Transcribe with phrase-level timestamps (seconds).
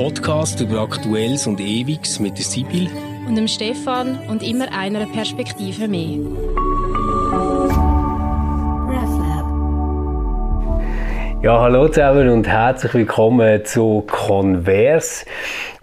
[0.00, 2.88] Podcast über Aktuelles und Ewiges mit der Sibyl
[3.28, 6.20] und dem Stefan und immer einer Perspektive mehr.
[11.42, 15.26] Ja, hallo zusammen und herzlich willkommen zu Converse.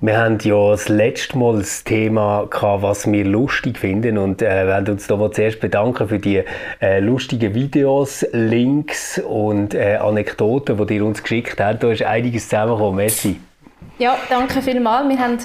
[0.02, 4.66] Wir haben ja das letzte Mal das Thema gehabt, was wir lustig finden und äh,
[4.66, 6.42] werden uns da zuerst bedanken für die
[6.82, 11.84] äh, lustigen Videos, Links und äh, Anekdoten, die ihr uns geschickt habt.
[11.84, 12.96] Da ist einiges zusammengekommen.
[12.96, 13.47] Merci.
[14.00, 15.10] Ja, danke vielmals.
[15.10, 15.38] Wir haben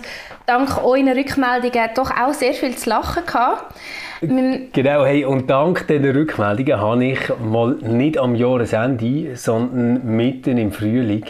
[0.44, 3.74] dank euren Rückmeldungen doch auch sehr viel zu lachen gehabt.
[4.20, 10.70] Genau, hey, und dank diesen Rückmeldungen habe ich mal nicht am Jahresende, sondern mitten im
[10.70, 11.24] Frühling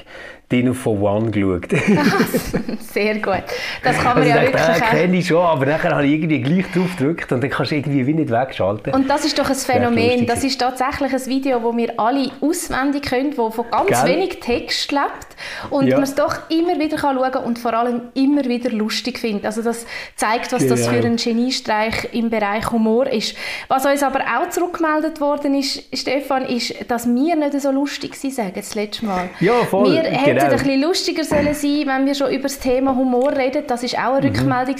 [0.52, 1.68] Dinner for One geschaut.
[2.92, 3.42] Sehr gut.
[3.82, 4.62] Das kann man also ja wirklich...
[4.62, 7.72] Das kenne ich schon, aber nachher habe ich irgendwie gleich drauf gedrückt und dann kannst
[7.72, 8.92] du irgendwie wie nicht wegschalten.
[8.92, 10.26] Und das ist doch ein Phänomen.
[10.26, 14.14] Das ist tatsächlich ein Video, das wir alle auswendig können, das von ganz Gell?
[14.14, 15.96] wenig Text lebt und ja.
[15.96, 19.46] man es doch immer wieder kann schauen kann und vor allem immer wieder lustig findet.
[19.46, 20.76] Also das zeigt, was genau.
[20.76, 23.34] das für ein Geniestreich im Bereich Humor ist.
[23.68, 28.54] Was uns aber auch zurückgemeldet worden ist, Stefan, ist, dass wir nicht so lustig sind,
[28.54, 29.30] das letzte Mal.
[29.40, 29.92] Ja, voll.
[29.92, 33.32] Wir genau hätten ein bisschen lustiger sollen sein, wenn wir schon über das Thema Humor
[33.32, 33.64] reden.
[33.66, 34.36] Das ist auch eine mhm.
[34.36, 34.76] Rückmeldung.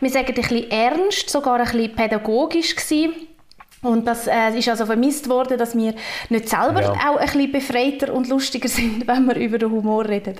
[0.00, 3.12] Wir sagen ein bisschen ernst, sogar ein bisschen pädagogisch gewesen.
[3.82, 5.94] Und das äh, ist also vermisst worden, dass wir
[6.28, 6.92] nicht selber ja.
[6.92, 10.36] auch ein bisschen befreiter und lustiger sind, wenn wir über den Humor reden.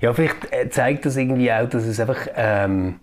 [0.00, 3.00] Ja, vielleicht äh, zeigt das irgendwie auch, dass es einfach ähm,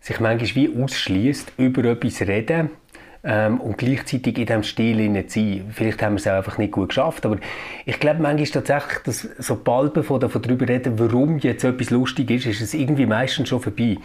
[0.00, 2.70] sich manchmal wie ausschließt, über etwas reden
[3.24, 5.64] ähm, und gleichzeitig in diesem Stil zu sein.
[5.70, 7.36] Vielleicht haben wir es auch einfach nicht gut geschafft, aber
[7.86, 12.46] ich glaube manchmal ist tatsächlich, dass sobald wir darüber reden, warum jetzt etwas lustig ist,
[12.46, 13.96] ist es irgendwie meistens schon vorbei.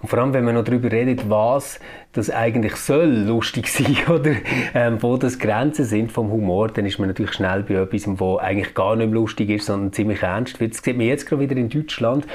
[0.00, 1.80] Und vor allem, wenn man noch darüber redet, was
[2.16, 4.32] das eigentlich soll lustig sein oder
[4.74, 8.38] ähm, wo das Grenzen sind vom Humor, dann ist man natürlich schnell bei etwas, wo
[8.38, 10.74] eigentlich gar nicht mehr lustig ist, sondern ziemlich ernst wird.
[10.74, 12.26] Das sieht man jetzt gerade wieder in Deutschland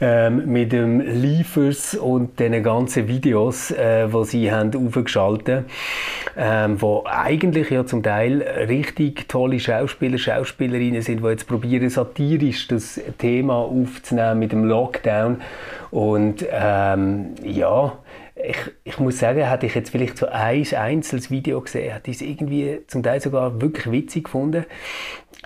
[0.00, 5.64] ähm, mit dem Liefers und den ganzen Videos, äh, die sie haben aufgeschaltet,
[6.36, 12.68] ähm, wo eigentlich ja zum Teil richtig tolle Schauspieler, Schauspielerinnen sind, die jetzt probieren satirisch
[12.68, 15.42] das Thema aufzunehmen mit dem Lockdown
[15.90, 17.98] und ähm, ja
[18.34, 22.16] ich, ich muss sagen, hätte ich jetzt vielleicht so ein einzelnes Video gesehen, hätte ich
[22.16, 24.64] es irgendwie zum Teil sogar wirklich witzig gefunden.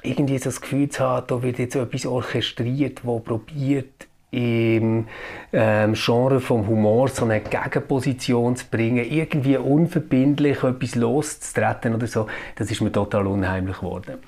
[0.03, 5.06] Irgendwie so das Gefühl zu haben, da wird jetzt so etwas orchestriert, wo probiert im
[5.53, 12.27] ähm, Genre vom Humor so eine Gegenposition zu bringen, irgendwie unverbindlich etwas loszutreten oder so,
[12.56, 14.19] das ist mir total unheimlich geworden.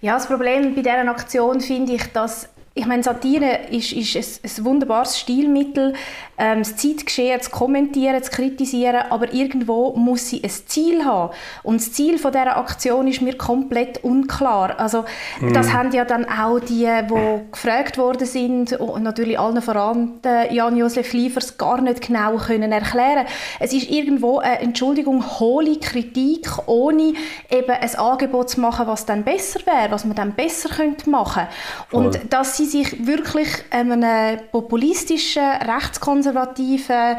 [0.00, 4.50] Ja, das Problem bei dieser Aktion finde ich, dass ich meine, Satire ist, ist ein,
[4.50, 5.92] ein wunderbares Stilmittel,
[6.36, 11.32] ähm, das Zeitgeschehen zu kommentieren, zu kritisieren, aber irgendwo muss sie ein Ziel haben.
[11.62, 14.80] Und das Ziel von dieser Aktion ist mir komplett unklar.
[14.80, 15.04] Also
[15.40, 15.52] mhm.
[15.52, 20.14] das haben ja dann auch die, die gefragt worden sind und natürlich allen voran
[20.50, 23.26] Jan-Josef Liefers gar nicht genau können erklären.
[23.60, 27.12] Es ist irgendwo eine Entschuldigung, hohle Kritik, ohne
[27.50, 31.46] eben ein Angebot zu machen, was dann besser wäre, was man dann besser könnte machen.
[31.92, 37.16] Und dass sie sie sich wirklich einem populistischen, rechtskonservativen,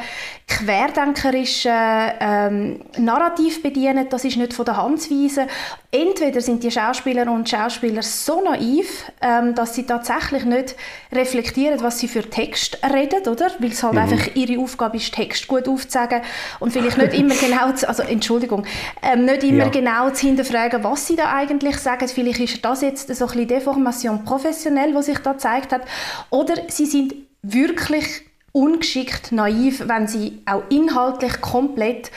[0.47, 1.71] querdenkerischen
[2.19, 5.47] ähm, Narrativ bedienen, das ist nicht von der Hand zu weisen.
[5.91, 10.75] Entweder sind die Schauspielerinnen und Schauspieler so naiv, ähm, dass sie tatsächlich nicht
[11.11, 13.47] reflektieren, was sie für Text reden, oder?
[13.59, 13.99] Weil es halt mhm.
[13.99, 16.21] einfach ihre Aufgabe ist, Text gut aufzuzeigen
[16.59, 18.65] und vielleicht nicht immer genau, zu, also Entschuldigung,
[19.01, 19.69] ähm, nicht immer ja.
[19.69, 22.07] genau zu hinterfragen, was sie da eigentlich sagen.
[22.07, 25.81] Vielleicht ist das jetzt so ein bisschen Deformation professionell, was sich da gezeigt hat.
[26.29, 32.09] Oder sie sind wirklich ungeschickt, naiv, wenn sie auch inhaltlich komplett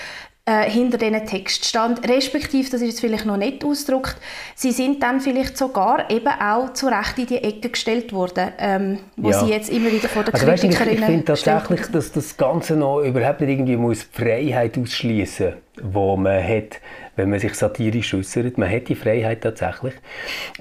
[0.49, 2.09] äh, hinter diesen Text stand.
[2.09, 4.17] Respektive, das ist jetzt vielleicht noch nicht ausgedrückt,
[4.55, 8.99] sie sind dann vielleicht sogar eben auch zu Recht in die Ecke gestellt worden, ähm,
[9.17, 9.45] wo ja.
[9.45, 12.77] sie jetzt immer wieder vor den also Kritikerinnen Ich, ich finde tatsächlich, dass das Ganze
[12.77, 16.81] noch überhaupt nicht irgendwie muss Freiheit ausschließen wo man hat,
[17.19, 18.59] wenn man sich satirisch äußert.
[18.59, 19.95] Man hat die Freiheit tatsächlich.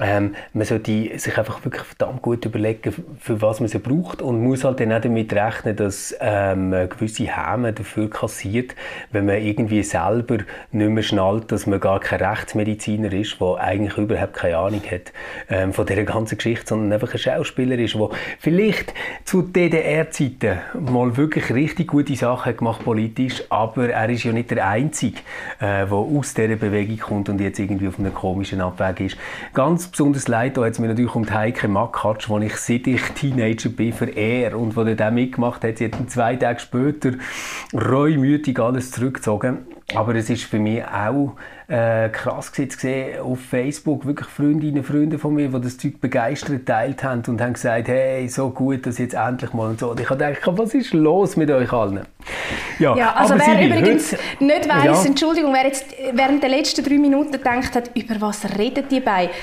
[0.01, 4.43] Ähm, man sollte sich einfach wirklich verdammt gut überlegen, für was man sie braucht und
[4.43, 8.75] muss halt dann auch damit rechnen, dass ähm, gewisse Häme dafür kassiert,
[9.11, 10.39] wenn man irgendwie selber
[10.71, 15.13] nicht mehr schnallt, dass man gar kein Rechtsmediziner ist, der eigentlich überhaupt keine Ahnung hat
[15.49, 18.09] ähm, von dieser ganzen Geschichte, sondern einfach ein Schauspieler ist, der
[18.39, 18.95] vielleicht
[19.25, 24.67] zu DDR-Zeiten mal wirklich richtig gute Sachen gemacht politisch, aber er ist ja nicht der
[24.67, 25.19] Einzige,
[25.59, 29.17] äh, der aus dieser Bewegung kommt und jetzt irgendwie auf einem komischen Abweg ist.
[29.53, 33.01] Ganz besonders leid da es mir natürlich um die Heike Makatsch, die ich seit ich
[33.01, 35.77] Teenager bin verehre und die dort auch mitgemacht hat.
[35.77, 37.11] Sie hat zwei Tage später
[37.73, 39.59] reumütig alles zurückgezogen.
[39.95, 41.35] Aber es ist für mich auch
[41.69, 46.01] äh, krass zu sehen auf Facebook, wirklich Freundinnen und Freunde von mir, die das Zeug
[46.01, 49.91] begeistert geteilt haben und haben gesagt, hey, so gut, dass jetzt endlich mal und so.
[49.91, 52.05] Und ich habe gedacht, was ist los mit euch allen?
[52.79, 55.09] Ja, ja also wer übrigens heute, nicht weiss, ja.
[55.09, 59.33] Entschuldigung, wer jetzt während der letzten drei Minuten gedacht hat, über was reden die beiden?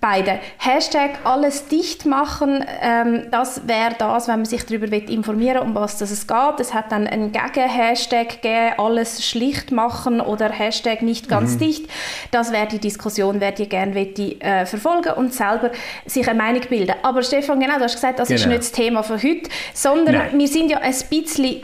[0.00, 0.40] Beide.
[0.58, 5.74] Hashtag alles dicht machen, ähm, das wäre das, wenn man sich darüber informieren will, um
[5.74, 6.60] was das es geht.
[6.60, 11.58] Es hat dann einen Gegen-Hashtag gegeben, alles schlicht machen oder Hashtag nicht ganz mhm.
[11.58, 11.90] dicht.
[12.30, 15.70] Das wäre die Diskussion, wer die gerne möchte, äh, verfolgen und selber
[16.06, 16.94] sich eine Meinung bilden.
[17.02, 18.40] Aber Stefan, genau, du hast gesagt, das genau.
[18.40, 20.38] ist nicht das Thema von heute, sondern Nein.
[20.38, 21.60] wir sind ja ein bisschen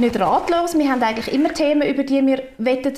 [0.00, 0.78] nicht ratlos.
[0.78, 2.42] Wir haben eigentlich immer Themen, über die wir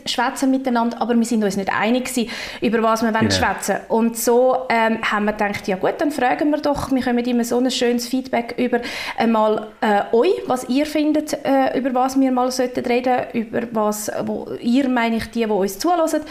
[0.07, 2.31] schwätzen miteinander, aber wir sind uns nicht einig gewesen,
[2.61, 3.31] über was wir genau.
[3.31, 3.77] schwätzen.
[3.89, 7.45] Und so ähm, haben wir gedacht, ja gut, dann fragen wir doch, wir kommen immer
[7.45, 8.81] so ein schönes Feedback über
[9.17, 14.11] einmal äh, euch, was ihr findet, äh, über was wir mal sollten reden, über was,
[14.25, 16.23] wo ihr, meine ich, die, die uns zulassen,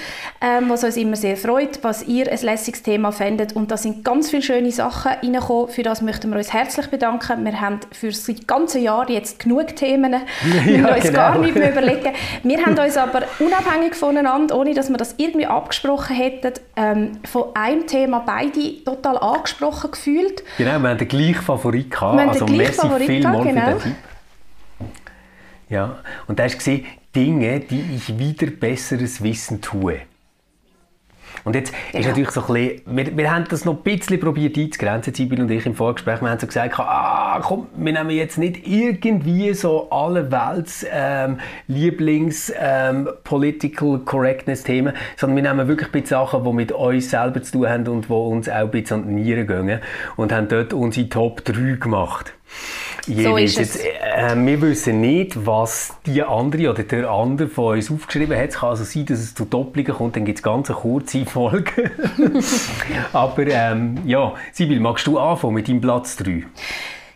[0.42, 4.04] ähm, was uns immer sehr freut, was ihr ein lässiges Thema findet und da sind
[4.04, 7.46] ganz viele schöne Sachen reingekommen, für das möchten wir uns herzlich bedanken.
[7.46, 10.16] Wir haben für das ganze Jahr jetzt genug Themen,
[10.64, 11.18] wir ja, uns genau.
[11.18, 12.14] gar nicht mehr überlegen.
[12.44, 17.56] Wir haben uns aber unabhängig voneinander, ohne dass wir das irgendwie abgesprochen hätten, ähm, von
[17.56, 20.44] einem Thema beide total angesprochen gefühlt.
[20.58, 22.18] Genau, wir haben den gleichen Favorit gehabt.
[22.18, 23.66] Wir also merci Favorit vielmals genau.
[23.66, 23.96] für den Tipp.
[25.70, 26.86] Ja, und da hast du gesehen,
[27.16, 30.02] Dinge, die ich wieder besseres Wissen tue.
[31.44, 32.02] Und jetzt genau.
[32.02, 35.42] ist natürlich so ein bisschen, wir, wir haben das noch ein bisschen probiert einzugrenzen, Sibyl
[35.42, 36.22] und ich im Vorgespräch.
[36.22, 41.40] Wir haben so gesagt, ah, komm, wir nehmen jetzt nicht irgendwie so alle Welts ähm,
[41.68, 47.10] Lieblings ähm, Political Correctness Themen, sondern wir nehmen wirklich ein bisschen Sachen, die mit uns
[47.10, 49.80] selber zu tun haben und die uns auch ein bisschen an die Nieren gehen
[50.16, 52.34] und haben dort unsere Top 3 gemacht.
[53.08, 53.76] So ist es.
[53.76, 58.50] Jetzt, äh, wir wissen nicht, was die andere oder der andere von uns aufgeschrieben hat.
[58.50, 61.26] Es kann also sein, dass es zu Doppelungen kommt, dann gibt es ganz eine kurze
[61.26, 61.92] Folge.
[63.14, 66.44] Aber ähm, ja, Sibyl, magst du anfangen mit deinem Platz 3?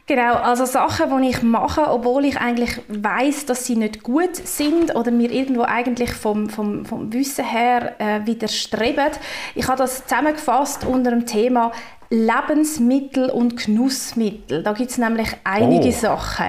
[0.09, 4.95] Genau, also Sachen, die ich mache, obwohl ich eigentlich weiß, dass sie nicht gut sind
[4.95, 9.11] oder mir irgendwo eigentlich vom, vom, vom Wissen her äh, widerstreben.
[9.53, 11.71] Ich habe das zusammengefasst unter dem Thema
[12.11, 14.63] Lebensmittel und Genussmittel.
[14.63, 15.91] Da gibt es nämlich einige oh.
[15.91, 16.47] Sachen.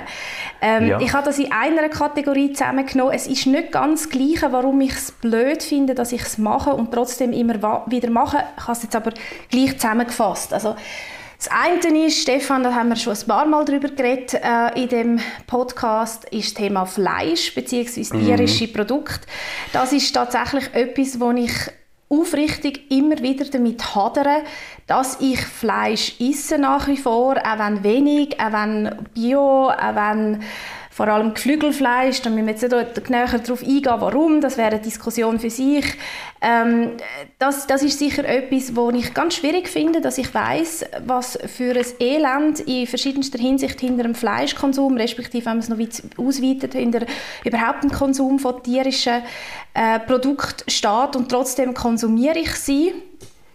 [0.62, 1.00] Ähm, ja.
[1.00, 3.12] Ich habe das in einer Kategorie zusammengenommen.
[3.12, 6.72] Es ist nicht ganz das Gleiche, warum ich es blöd finde, dass ich es mache
[6.72, 8.42] und trotzdem immer wieder mache.
[8.56, 9.12] Ich habe es jetzt aber
[9.50, 10.54] gleich zusammengefasst.
[10.54, 10.76] Also,
[11.36, 14.88] das eine ist, Stefan, da haben wir schon ein paar Mal darüber geredet äh, in
[14.88, 18.14] dem Podcast, ist das Thema Fleisch bzw.
[18.14, 18.26] Mhm.
[18.26, 18.72] tierische mhm.
[18.74, 19.26] Produkte.
[19.72, 21.52] Das ist tatsächlich etwas, wo ich
[22.10, 24.42] aufrichtig immer wieder damit hadere,
[24.86, 30.42] dass ich Fleisch esse nach wie vor, auch wenn wenig, auch wenn Bio, auch wenn
[30.92, 34.80] vor allem Geflügelfleisch, da müssen wir jetzt nicht näher darauf eingehen, warum, das wäre eine
[34.80, 35.84] Diskussion für sich.
[36.42, 36.90] Ähm,
[37.38, 41.76] das, das ist sicher etwas, wo ich ganz schwierig finde, dass ich weiß, was für
[41.76, 45.78] ein Elend in verschiedenster Hinsicht hinter dem Fleischkonsum, respektive wenn man es noch
[46.18, 47.06] ausweitet, hinter
[47.44, 49.22] überhaupt dem Konsum von tierischen
[49.74, 52.92] äh, Produkten steht und trotzdem konsumiere ich sie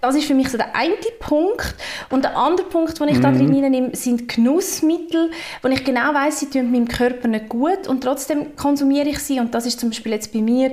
[0.06, 1.76] das ist für mich so der eine Punkt.
[2.10, 3.22] Und der andere Punkt, den ich mhm.
[3.22, 5.32] da drin nehme, sind Genussmittel,
[5.62, 9.40] wo ich genau weiß, sie tun meinem Körper nicht gut und trotzdem konsumiere ich sie.
[9.40, 10.72] Und das ist zum Beispiel jetzt bei mir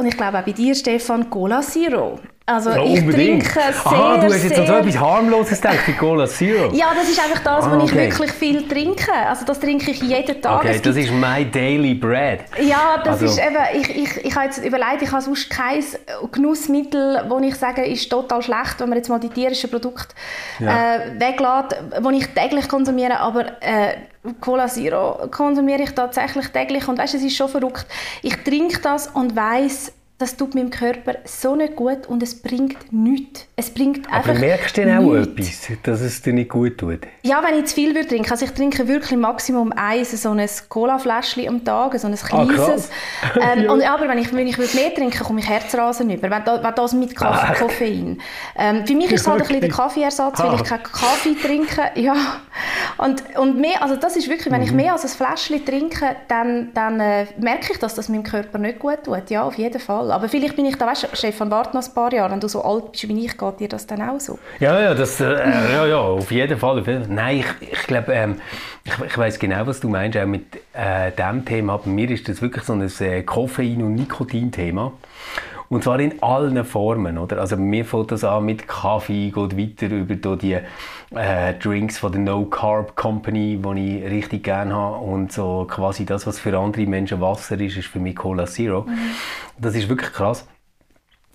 [0.00, 2.18] und ich glaube auch bei dir, Stefan, Cola Zero.
[2.46, 4.66] Also ja, ich trinke sehr, Aha, du hast jetzt sehr...
[4.66, 6.72] so etwas harmloses gedacht wie Cola Zero.
[6.72, 7.84] Ja, das ist einfach das, ah, was okay.
[7.84, 9.12] ich wirklich viel trinke.
[9.12, 10.64] Also das trinke ich jeden Tag.
[10.64, 12.40] Okay, das ist my daily bread.
[12.60, 13.26] Ja, das also.
[13.26, 15.84] ist eben, ich, ich, ich habe jetzt überlegt, ich habe sonst kein
[16.32, 20.14] Genussmittel, wo ich sage, ist total schlecht, wenn man jetzt mal die tierischen Produkte
[20.58, 20.96] ja.
[20.96, 23.94] äh, weglässt, die ich täglich konsumiere, aber äh,
[24.40, 27.86] Cola Zero konsumiere ich tatsächlich täglich und weißt, es ist schon verrückt.
[28.22, 32.92] Ich trinke das und weiß das tut meinem Körper so nicht gut und es bringt
[32.92, 33.46] nichts.
[33.56, 35.70] Es bringt einfach Aber merkst du denn auch nichts.
[35.70, 37.00] etwas, dass es dir nicht gut tut?
[37.22, 38.30] Ja, wenn ich zu viel würde trinken.
[38.30, 42.90] Also ich trinke wirklich Maximum eins, so ein Cola-Fläschchen am Tag, so ein ah, kleines.
[43.22, 43.72] Ah, ähm, ja.
[43.72, 46.30] und, aber wenn ich, wenn ich mehr trinken komme ich Herzrasen über.
[46.30, 47.54] Wenn, wenn das mit Kaffee, ah.
[47.54, 48.20] Koffein.
[48.58, 50.64] Ähm, für mich ist es halt ein bisschen der Kaffeeersatz, weil ich ah.
[50.64, 51.90] keinen Kaffee trinke.
[51.94, 52.14] Ja.
[53.00, 54.76] Und, und mehr, also das ist wirklich, wenn ich mhm.
[54.76, 58.78] mehr als ein Fläschchen trinke, dann, dann äh, merke ich, dass das meinem Körper nicht
[58.78, 59.30] gut tut.
[59.30, 60.10] Ja, auf jeden Fall.
[60.12, 62.48] Aber vielleicht bin ich da, weißt du, Stefan, warte noch ein paar Jahre, wenn du
[62.48, 64.38] so alt bist wie ich, geht dir das dann auch so?
[64.58, 65.32] Ja, ja, das, äh,
[65.72, 66.82] ja, ja auf jeden Fall.
[67.08, 68.36] Nein, ich, ich glaube, ähm,
[68.84, 71.78] ich, ich weiß genau, was du meinst, auch mit äh, diesem Thema.
[71.78, 74.92] Bei mir ist das wirklich so ein äh, Koffein- und Nikotin-Thema.
[75.70, 77.38] Und zwar in allen Formen, oder?
[77.38, 80.58] Also mir fängt das an mit Kaffee, geht weiter über die
[81.14, 86.04] äh, Drinks von der No Carb Company, die ich richtig gerne habe und so quasi
[86.04, 88.82] das, was für andere Menschen Wasser ist, ist für mich Cola Zero.
[88.82, 88.98] Mhm.
[89.58, 90.44] Das ist wirklich krass.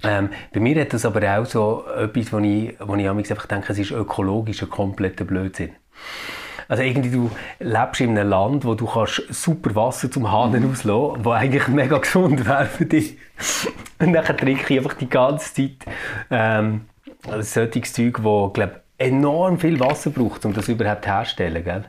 [0.03, 3.71] Ähm, bei mir hat das aber auch so etwas, wo ich, wo ich einfach denke,
[3.71, 5.69] es ist ökologisch ein kompletter Blödsinn.
[6.67, 10.71] Also irgendwie du lebst in einem Land, wo du kannst super Wasser zum Hahn mhm.
[10.71, 13.17] auslassen, wo eigentlich mega gesund wäre für dich.
[13.99, 15.95] Und dann trinke ich einfach die ganze Zeit
[16.29, 16.81] ähm,
[17.39, 21.85] solches Zeug, das glaube enorm viel Wasser braucht, um das überhaupt herzustellen, gell?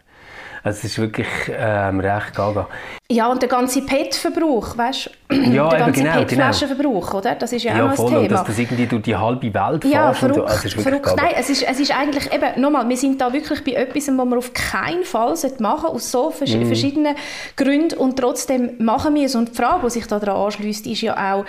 [0.67, 2.67] Also es ist wirklich ähm, recht gaga.
[3.09, 5.37] Ja, und der ganze PET-Verbrauch, weißt du?
[5.53, 7.19] Ja, der ganze genau, PET-Flaschenverbrauch, genau.
[7.19, 7.35] oder?
[7.37, 8.23] Das ist ja, ja auch voll, ein Thema.
[8.23, 10.19] Und dass das irgendwie durch die halbe Welt ja, fährst.
[10.19, 10.45] Verrückt, so.
[10.45, 11.15] also es verrückt.
[11.17, 14.15] Nein, es ist, es ist eigentlich eben, nochmal, wir sind da wirklich bei etwas, was
[14.15, 16.67] man auf keinen Fall machen sollte, aus so vers mm.
[16.67, 17.15] verschiedenen
[17.55, 19.37] Gründen und trotzdem machen wir es.
[19.37, 21.45] Und die Frage, die sich daran anschließt, ist ja auch,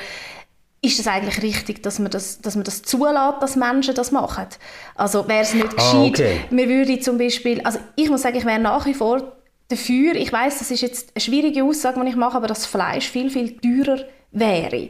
[0.82, 4.48] ist es eigentlich richtig, dass man das, dass man das zulässt, dass Menschen das machen?
[4.96, 6.40] Also wäre es nicht ah, gescheit, okay.
[6.52, 9.34] man würde zum Beispiel, also ich muss sagen, ich wäre nach wie vor
[9.70, 13.10] dafür, ich weiß, das ist jetzt eine schwierige Aussage, die ich mache, aber das Fleisch
[13.10, 14.90] viel, viel teurer wäre.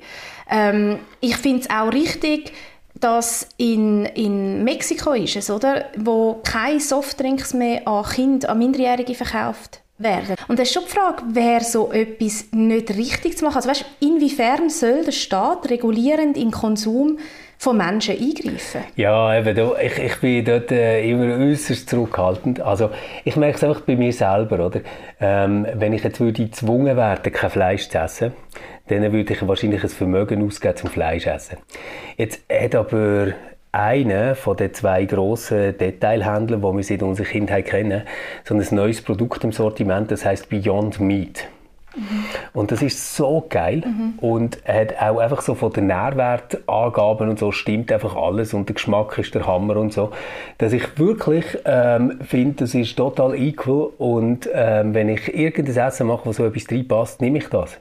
[0.49, 2.51] Ähm, ich finde es auch richtig,
[2.95, 9.15] dass in, in Mexiko ist es, oder, wo keine Softdrinks mehr an Kinder, an Minderjährige
[9.15, 10.35] verkauft werden.
[10.47, 13.57] Und das ist schon die Frage, wer so etwas nicht richtig zu machen.
[13.57, 17.17] Also weißt, inwiefern soll der Staat regulierend in Konsum
[17.57, 18.83] von Menschen eingreifen?
[18.95, 22.59] Ja, eben, ich, ich bin dort äh, immer äußerst zurückhaltend.
[22.59, 22.91] Also
[23.25, 24.81] ich merke es einfach bei mir selber, oder?
[25.19, 28.33] Ähm, wenn ich jetzt würde gezwungen werden, kein Fleisch zu essen,
[28.87, 31.57] dann würde ich wahrscheinlich ein Vermögen ausgeben zum Fleisch essen.
[32.15, 33.33] Jetzt hat aber
[33.71, 38.03] einer von den zwei grossen Detailhändlern, die wir seit unserer Kindheit kennen,
[38.43, 41.47] so ein neues Produkt im Sortiment, das heißt Beyond Meat.
[41.97, 42.25] Mhm.
[42.53, 44.19] Und das ist so geil mhm.
[44.19, 48.75] und hat auch einfach so von den Nährwertangaben und so stimmt einfach alles und der
[48.75, 50.11] Geschmack ist der Hammer und so,
[50.57, 56.07] dass ich wirklich ähm, finde, das ist total equal und ähm, wenn ich irgendein Essen
[56.07, 57.79] mache, wo so etwas reinpasst, nehme ich das.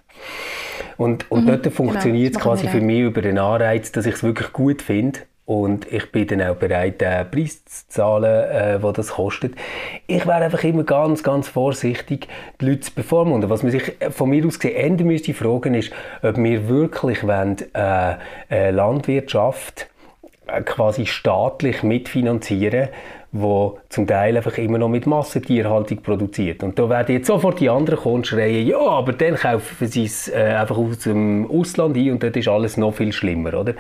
[0.97, 1.49] Und, und mhm.
[1.63, 4.81] dort funktioniert es genau, quasi für mich über den Anreiz, dass ich es wirklich gut
[4.81, 9.55] finde und ich bin dann auch bereit, den Preis zu zahlen, äh, was das kostet.
[10.09, 12.27] Ich wäre einfach immer ganz, ganz vorsichtig,
[12.61, 13.49] die Leute zu bevormunden.
[13.49, 17.57] Was man sich von mir aus gesehen ändern müsste, fragen ist, ob wir wirklich wollen,
[17.75, 18.17] äh,
[18.51, 19.89] äh, Landwirtschaft
[20.49, 22.89] äh, quasi staatlich mitfinanzieren
[23.41, 26.63] wo zum Teil einfach immer noch mit Massentierhaltung produziert.
[26.63, 30.29] Und da werden jetzt sofort die anderen Kunden schreien, ja, aber dann kaufen sie es
[30.29, 33.75] äh, einfach aus dem Ausland ein und dort ist alles noch viel schlimmer, oder?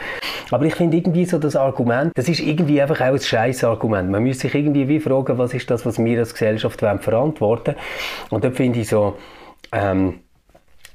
[0.50, 4.10] Aber ich finde irgendwie so das Argument, das ist irgendwie einfach auch ein scheiß Argument.
[4.10, 7.76] Man müsste sich irgendwie wie fragen, was ist das, was wir als Gesellschaft verantworten wollen.
[8.30, 9.16] Und dort finde ich so,
[9.72, 10.20] ähm,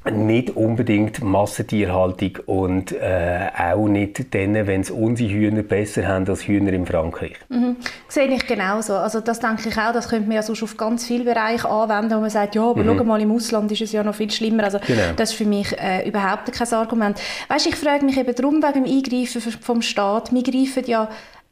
[0.10, 6.48] nicht unbedingt Massentierhaltung und äh, auch nicht dann, wenn es unsere Hühner besser haben als
[6.48, 7.34] Hühner in Frankreich.
[7.50, 7.76] Mhm.
[8.08, 8.96] Sehe ich genauso.
[8.96, 12.16] Also das denke ich auch, das könnte man ja sonst auf ganz viele Bereiche anwenden,
[12.16, 12.98] wo man sagt, ja, aber mhm.
[12.98, 14.64] schau mal, im Ausland ist es ja noch viel schlimmer.
[14.64, 15.14] Also genau.
[15.16, 17.22] das ist für mich äh, überhaupt kein Argument.
[17.48, 20.34] Weißt, ich frage mich eben darum wegen dem Eingreifen vom Staat.
[20.34, 21.10] Wir greifen ja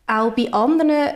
[0.08, 1.14] auch bei anderen äh,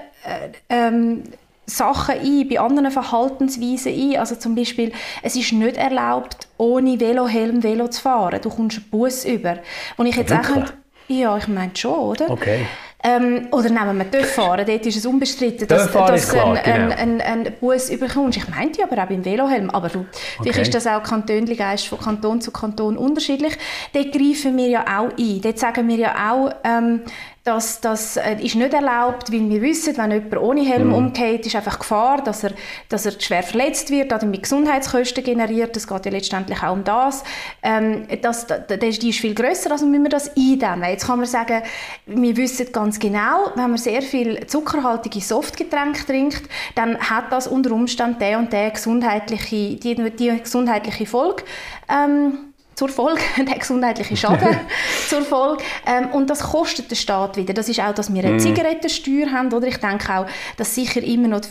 [0.69, 1.23] ähm,
[1.65, 4.19] Sachen ein, bei anderen Verhaltensweisen ein.
[4.19, 4.91] Also zum Beispiel,
[5.21, 8.39] es ist nicht erlaubt, ohne Velohelm Velo zu fahren.
[8.41, 9.59] Du kommst einen Bus über.
[9.97, 10.65] Und ich jetzt Wirklich?
[10.65, 10.73] auch
[11.07, 12.29] ja, ich meine schon, oder?
[12.29, 12.65] Okay.
[13.05, 16.95] Ähm, oder nehmen wir Dörffahren, dort ist es unbestritten, dass, dass du einen, genau.
[16.95, 18.37] einen, einen Bus überkommst.
[18.37, 20.07] Ich meinte aber auch beim Velohelm, aber du, okay.
[20.43, 23.57] vielleicht ist das auch kantönlich von Kanton zu Kanton unterschiedlich.
[23.91, 25.41] Dort greifen wir ja auch ein.
[25.41, 27.01] Dort sagen wir ja auch, ähm,
[27.43, 30.93] dass das äh, ist nicht erlaubt, weil wir wissen, wenn jemand ohne Helm mhm.
[30.93, 32.51] umgeht, ist einfach Gefahr, dass er,
[32.87, 35.75] dass er schwer verletzt wird, damit Gesundheitskosten generiert.
[35.75, 37.25] Es geht ja letztendlich auch um das.
[37.61, 40.89] Ähm, das, das, die ist viel grösser, also müssen wir das eindämmen.
[40.89, 41.63] Jetzt kann man sagen,
[42.05, 46.43] wir wissen ganz genau, wenn man sehr viel zuckerhaltige Softgetränke trinkt,
[46.75, 51.43] dann hat das unter Umständen der und der gesundheitliche, die, die gesundheitliche Folge.
[51.89, 54.59] Ähm, zur Folge, der gesundheitliche Schaden
[55.07, 55.63] zur Folge.
[55.85, 57.53] Ähm, und das kostet den Staat wieder.
[57.53, 58.39] Das ist auch, dass wir eine mm.
[58.39, 59.51] Zigarettensteuer haben.
[59.53, 60.25] Oder ich denke auch,
[60.57, 61.41] dass sicher immer noch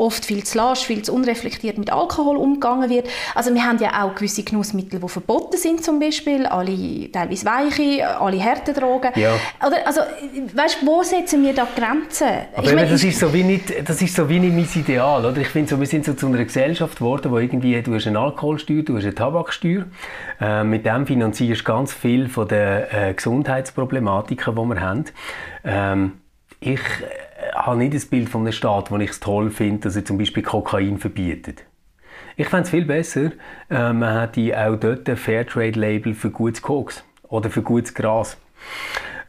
[0.00, 3.06] oft viel zu lasch, viel zu unreflektiert mit Alkohol umgegangen wird.
[3.34, 8.20] Also wir haben ja auch gewisse Genussmittel, die verboten sind zum Beispiel, alle teilweise weiche,
[8.20, 9.10] alle harten Drogen.
[9.14, 9.32] Ja.
[9.64, 10.00] Oder, also,
[10.54, 12.28] weißt, wo setzen wir da Grenzen?
[12.54, 15.24] Aber ich mein, das, ist so wie nicht, das ist so wie nicht mein Ideal.
[15.24, 15.38] Oder?
[15.38, 18.18] Ich finde, so, wir sind so zu einer Gesellschaft geworden, wo irgendwie, du hast eine
[18.18, 19.84] Alkoholsteuer, du hast eine Tabaksteuer.
[20.40, 25.04] Äh, mit dem finanzierst du ganz viel von den äh, Gesundheitsproblematiken, die wir haben.
[25.64, 26.12] Ähm,
[26.60, 26.80] ich
[27.54, 30.18] habe nicht das Bild von einem Staat, wo ich es toll finde, dass er zum
[30.18, 31.64] Beispiel Kokain verbietet.
[32.36, 33.32] Ich fände es viel besser,
[33.70, 38.36] äh, man hätte auch dort ein Fairtrade-Label für gutes Koks oder für gutes Gras.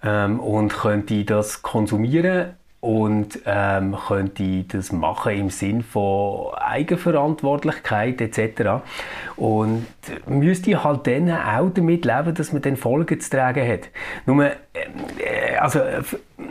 [0.04, 8.82] ähm, und könnte das konsumieren und ähm, könnte das machen im Sinn von Eigenverantwortlichkeit etc.
[9.36, 9.86] Und
[10.26, 13.90] müsste halt dann auch damit leben, dass man dann Folgen zu tragen hat.
[14.26, 15.80] Nur, äh, also,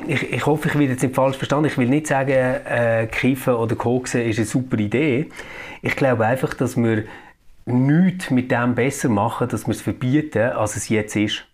[0.06, 1.66] ich, ich hoffe, ich werde jetzt nicht falsch verstanden.
[1.66, 5.30] Ich will nicht sagen, äh, Kiffen oder Koksen ist eine super Idee.
[5.82, 7.04] Ich glaube einfach, dass wir
[7.66, 11.44] nichts mit dem besser machen, dass wir es verbieten, als es jetzt ist.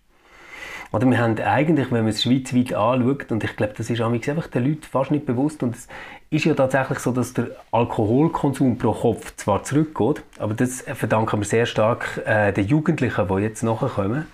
[0.93, 4.47] Oder wir haben eigentlich, wenn man es schweizweit anschaut, und ich glaube, das ist einfach
[4.49, 5.89] den Leuten fast nicht bewusst, und es
[6.31, 11.45] ist ja tatsächlich so, dass der Alkoholkonsum pro Kopf zwar zurückgeht, aber das verdanken wir
[11.45, 14.27] sehr stark äh, den Jugendlichen, die jetzt nachkommen,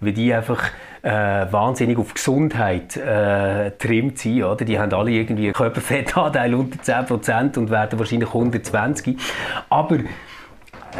[0.00, 0.70] weil die einfach
[1.02, 1.10] äh,
[1.52, 4.42] wahnsinnig auf Gesundheit äh, trimmt sind.
[4.42, 4.64] Oder?
[4.64, 9.18] Die haben alle irgendwie Körperfettanteil unter 10% und werden wahrscheinlich 120.
[9.68, 9.98] Aber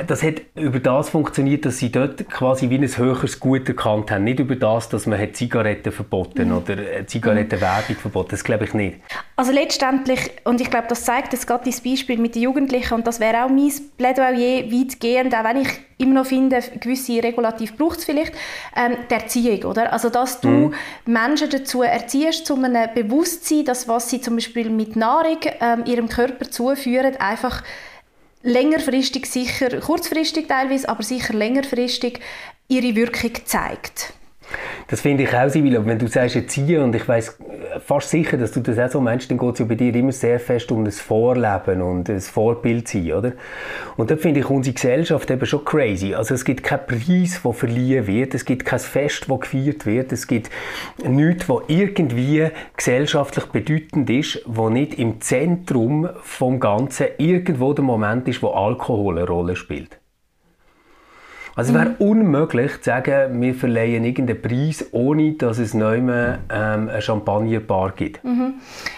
[0.06, 4.24] das hat über das funktioniert, dass sie dort quasi wie ein höheres Gut erkannt haben.
[4.24, 6.56] Nicht über das, dass man Zigaretten verboten mhm.
[6.56, 8.30] oder äh, Zigarettenwerbung verboten.
[8.30, 8.98] Das glaube ich nicht.
[9.36, 13.06] Also letztendlich, und ich glaube, das zeigt jetzt gerade das Beispiel mit den Jugendlichen, und
[13.06, 17.98] das wäre auch mein Plädoyer weitgehend, auch wenn ich immer noch finde, gewisse Regulativ braucht
[17.98, 18.34] es vielleicht,
[18.76, 19.92] ähm, die Erziehung, oder?
[19.92, 20.74] Also, dass du mhm.
[21.06, 26.08] Menschen dazu erziehst, zu einem Bewusstsein, dass was sie zum Beispiel mit Nahrung ähm, ihrem
[26.08, 27.62] Körper zuführen, einfach
[28.44, 32.20] längerfristig sicher, kurzfristig teilweise, aber sicher längerfristig
[32.68, 34.12] ihre Wirkung zeigt.
[34.88, 35.84] Das finde ich auch, Sibylle.
[35.86, 37.38] Wenn du sagst, erziehen, und ich weiß
[37.84, 40.12] fast sicher, dass du das auch so meinst, dann geht es ja bei dir immer
[40.12, 43.32] sehr fest um das Vorleben und das Vorbild sein, oder?
[43.96, 46.14] Und da finde ich unsere Gesellschaft eben schon crazy.
[46.14, 50.12] Also es gibt keinen Preis, der verliehen wird, es gibt kein Fest, das gefeiert wird,
[50.12, 50.50] es gibt
[51.06, 58.28] nichts, was irgendwie gesellschaftlich bedeutend ist, wo nicht im Zentrum vom Ganzen irgendwo der Moment
[58.28, 59.98] ist, wo Alkohol eine Rolle spielt.
[61.56, 61.96] Also es wäre mhm.
[61.98, 68.24] unmöglich zu sagen, wir verleihen irgendeinen Preis, ohne dass es neu ähm, eine Champagnerbar gibt.
[68.24, 68.54] Mhm.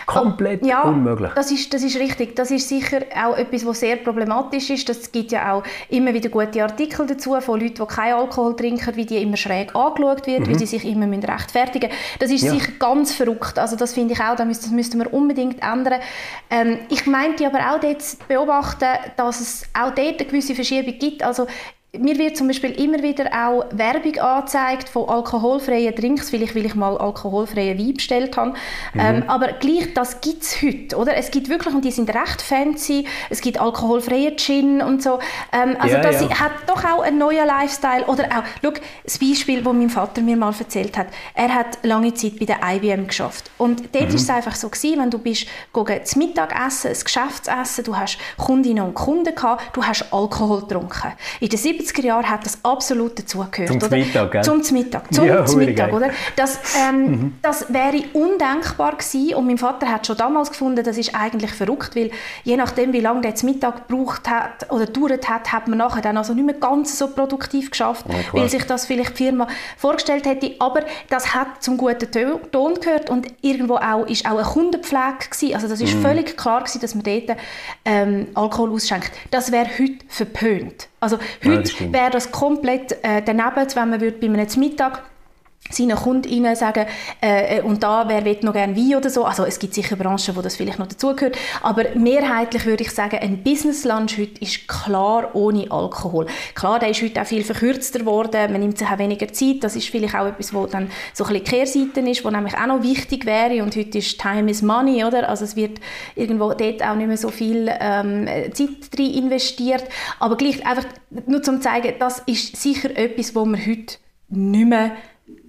[0.06, 1.32] Komplett ja, unmöglich.
[1.34, 2.34] Das ist, das ist richtig.
[2.34, 4.88] Das ist sicher auch etwas, was sehr problematisch ist.
[4.88, 8.96] Es gibt ja auch immer wieder gute Artikel dazu von Leuten, die keinen Alkohol trinken,
[8.96, 10.48] wie die immer schräg angeschaut wird, mhm.
[10.48, 12.18] wie sie sich immer rechtfertigen müssen.
[12.20, 12.52] Das ist ja.
[12.52, 13.58] sicher ganz verrückt.
[13.58, 16.00] Also das finde ich auch, das müssten wir unbedingt ändern.
[16.50, 18.86] Ähm, ich meinte aber auch dort zu beobachten,
[19.16, 21.22] dass es auch dort eine gewisse Verschiebung gibt.
[21.22, 21.46] Also
[21.98, 26.66] mir wird zum Beispiel immer wieder auch Werbung angezeigt von alkoholfreien Drinks, weil ich, weil
[26.66, 28.50] ich mal alkoholfreie Wein bestellt habe.
[28.94, 29.00] Mhm.
[29.00, 31.16] Ähm, aber gleich, das gibt es heute, oder?
[31.16, 35.18] Es gibt wirklich, und die sind recht fancy, es gibt alkoholfreie Gin und so.
[35.52, 36.40] Ähm, also ja, das ja.
[36.40, 38.04] hat doch auch einen neuen Lifestyle.
[38.06, 38.72] Oder auch, schau,
[39.04, 41.08] das Beispiel, das mein Vater mir mal erzählt hat.
[41.34, 43.50] Er hat lange Zeit bei der IBM geschafft.
[43.58, 44.14] Und dort mhm.
[44.14, 48.84] ist es einfach so gewesen, wenn du bist zum Mittagessen, ein Geschäftsessen, du hast Kundinnen
[48.84, 51.12] und Kunden gehabt, du hast Alkohol getrunken.
[51.40, 53.68] In den 70er Jahren hat das absolut dazugehört.
[53.68, 53.96] Zum oder?
[53.96, 54.42] Mittag, gell?
[54.42, 56.10] Zum Mittag, zum ja, Mittag, oder?
[56.36, 57.38] Das, ähm, mhm.
[57.42, 61.96] das wäre undenkbar gewesen und mein Vater hat schon damals gefunden, das ist eigentlich verrückt,
[61.96, 62.10] weil
[62.44, 66.02] je nachdem, wie lange der zum Mittag gebraucht hat oder gedauert hat, hat man nachher
[66.02, 69.46] dann also nicht mehr ganz so produktiv geschafft, ja, weil sich das vielleicht die Firma
[69.76, 70.54] vorgestellt hätte.
[70.58, 72.10] Aber das hat zum guten
[72.52, 75.54] Ton gehört und irgendwo auch ist auch eine Kundenpflege gewesen.
[75.54, 76.02] Also das ist mhm.
[76.02, 77.38] völlig klar gewesen, dass man dort
[77.84, 79.12] ähm, Alkohol ausschenkt.
[79.30, 80.88] Das wäre heute verpönt.
[81.00, 85.02] Also heute ja, wäre das komplett äh, daneben, wenn man würde bei einem Mittag
[85.70, 86.86] seinen KundInnen sagen,
[87.22, 89.24] äh, äh, und da, wer will noch gerne Wein oder so.
[89.24, 91.36] Also es gibt sicher Branchen, wo das vielleicht noch dazugehört.
[91.62, 96.26] Aber mehrheitlich würde ich sagen, ein Business Lunch heute ist klar ohne Alkohol.
[96.54, 98.52] Klar, der ist heute auch viel verkürzter geworden.
[98.52, 99.62] Man nimmt sich auch weniger Zeit.
[99.62, 102.66] Das ist vielleicht auch etwas, wo dann so ein bisschen Kehrseiten ist, wo nämlich auch
[102.66, 103.62] noch wichtig wäre.
[103.62, 105.28] Und heute ist Time is Money, oder?
[105.28, 105.80] Also es wird
[106.14, 109.84] irgendwo dort auch nicht mehr so viel ähm, Zeit drin investiert.
[110.18, 110.84] Aber gleich einfach
[111.26, 113.96] nur zum zeigen, das ist sicher etwas, wo man heute
[114.28, 114.92] nicht mehr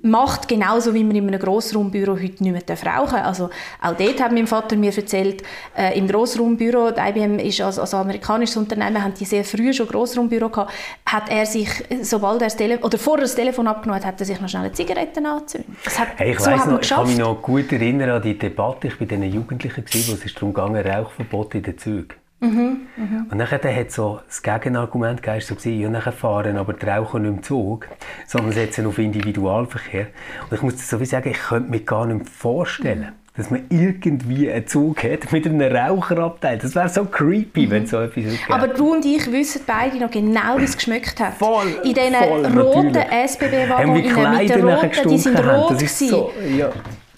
[0.01, 3.25] macht, genauso wie man in einem Grossraumbüro heute nicht mehr rauchen darf.
[3.25, 3.49] Also
[3.81, 5.43] auch dort hat mein Vater mir erzählt,
[5.77, 10.49] äh, im Grossraumbüro, IBM ist als, als amerikanisches Unternehmen, haben die sehr früh schon Grossraumbüro
[10.49, 10.71] gehabt,
[11.05, 11.69] hat er sich,
[12.01, 14.49] sobald er das Telefon, oder vor er das Telefon abgenommen hat, hat er sich noch
[14.49, 15.69] schnell eine Zigarette angezündet.
[16.15, 18.99] hey, ich so weiss noch, ich kann mich noch gut erinnern an die Debatte, ich
[18.99, 22.26] war bei den Jugendlichen, wo es darum ging, Rauchverbot in den Zügen.
[22.39, 23.25] Mhm, mh.
[23.31, 27.19] Und dann hat so das Gegenargument gegeben, so gewesen, ja, nachher fahren aber die Raucher
[27.19, 27.87] nicht im Zug,
[28.27, 30.07] sondern setzen auf Individualverkehr.
[30.49, 34.51] Und ich muss so wie sagen, ich könnte mir gar nicht vorstellen, dass man irgendwie
[34.51, 36.57] einen Zug hat mit einem Raucherabteil.
[36.57, 37.71] Das wäre so creepy, mhm.
[37.71, 38.49] wenn so etwas gibt.
[38.49, 41.35] Aber du und ich wissen beide noch genau, wie es geschmeckt hat.
[41.35, 44.05] Voll, In diesen roten SBB-Wagen, mit
[44.49, 46.69] den roten, die sind rot das ist so, ja.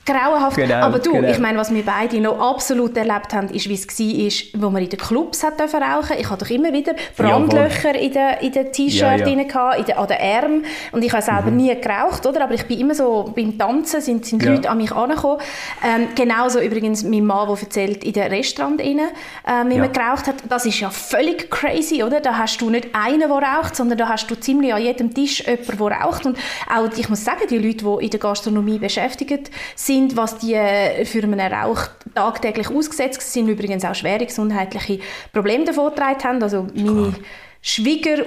[0.10, 0.58] Grauenhaft.
[0.58, 1.30] Genau, Aber du, genau.
[1.30, 4.84] ich meine, was wir beide noch absolut erlebt haben, ist, wie es war, wo man
[4.84, 6.16] in den Clubs hat rauchen durfte.
[6.16, 9.28] Ich hatte doch immer wieder Brandlöcher ja, in den, in den T-Shirt ja, ja.
[9.28, 10.66] in den, an den Armen.
[10.92, 11.58] Und ich habe selber mhm.
[11.58, 12.44] nie geraucht, oder?
[12.44, 14.52] Aber ich bin immer so, beim Tanzen sind, sind ja.
[14.52, 15.42] Leute an mich angekommen.
[15.86, 20.28] Ähm, genauso übrigens mein Mann, der erzählt, in den Restaurant rein, äh, wie man geraucht
[20.28, 20.36] hat.
[20.48, 22.20] Das ist ja völlig crazy, oder?
[22.20, 25.46] Da hast du nicht einen, der raucht, sondern da hast du ziemlich an jedem Tisch
[25.46, 26.26] jemanden, der raucht.
[26.26, 26.38] Und
[26.70, 31.06] auch, ich muss sagen, die Leute, die in der Gastronomie beschäftigt sind, was die äh,
[31.06, 35.00] für einen Rauch tagtäglich ausgesetzt sind, übrigens auch schwere gesundheitliche
[35.32, 36.42] Probleme davon haben.
[36.42, 37.14] Also meine
[37.62, 38.24] Schwieger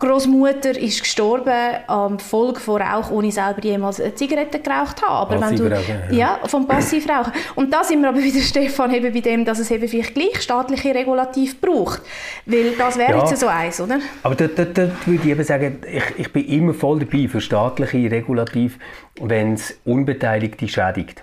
[0.00, 5.34] Großmutter ist gestorben am Folge von Rauch, ohne selber jemals eine Zigarette geraucht habe.
[5.34, 5.80] Aber wenn du, ja.
[6.10, 7.32] ja, vom Passivrauchen.
[7.54, 10.40] Und da sind wir aber wieder, Stefan, eben bei dem, dass es eben vielleicht gleich
[10.40, 12.00] staatliche Regulativ braucht.
[12.46, 13.18] Weil das wäre ja.
[13.18, 13.98] jetzt so eins, oder?
[14.22, 17.42] Aber da, da, da würde ich eben sagen, ich, ich bin immer voll dabei für
[17.42, 18.78] staatliche Regulativ,
[19.20, 21.22] wenn es Unbeteiligte schädigt.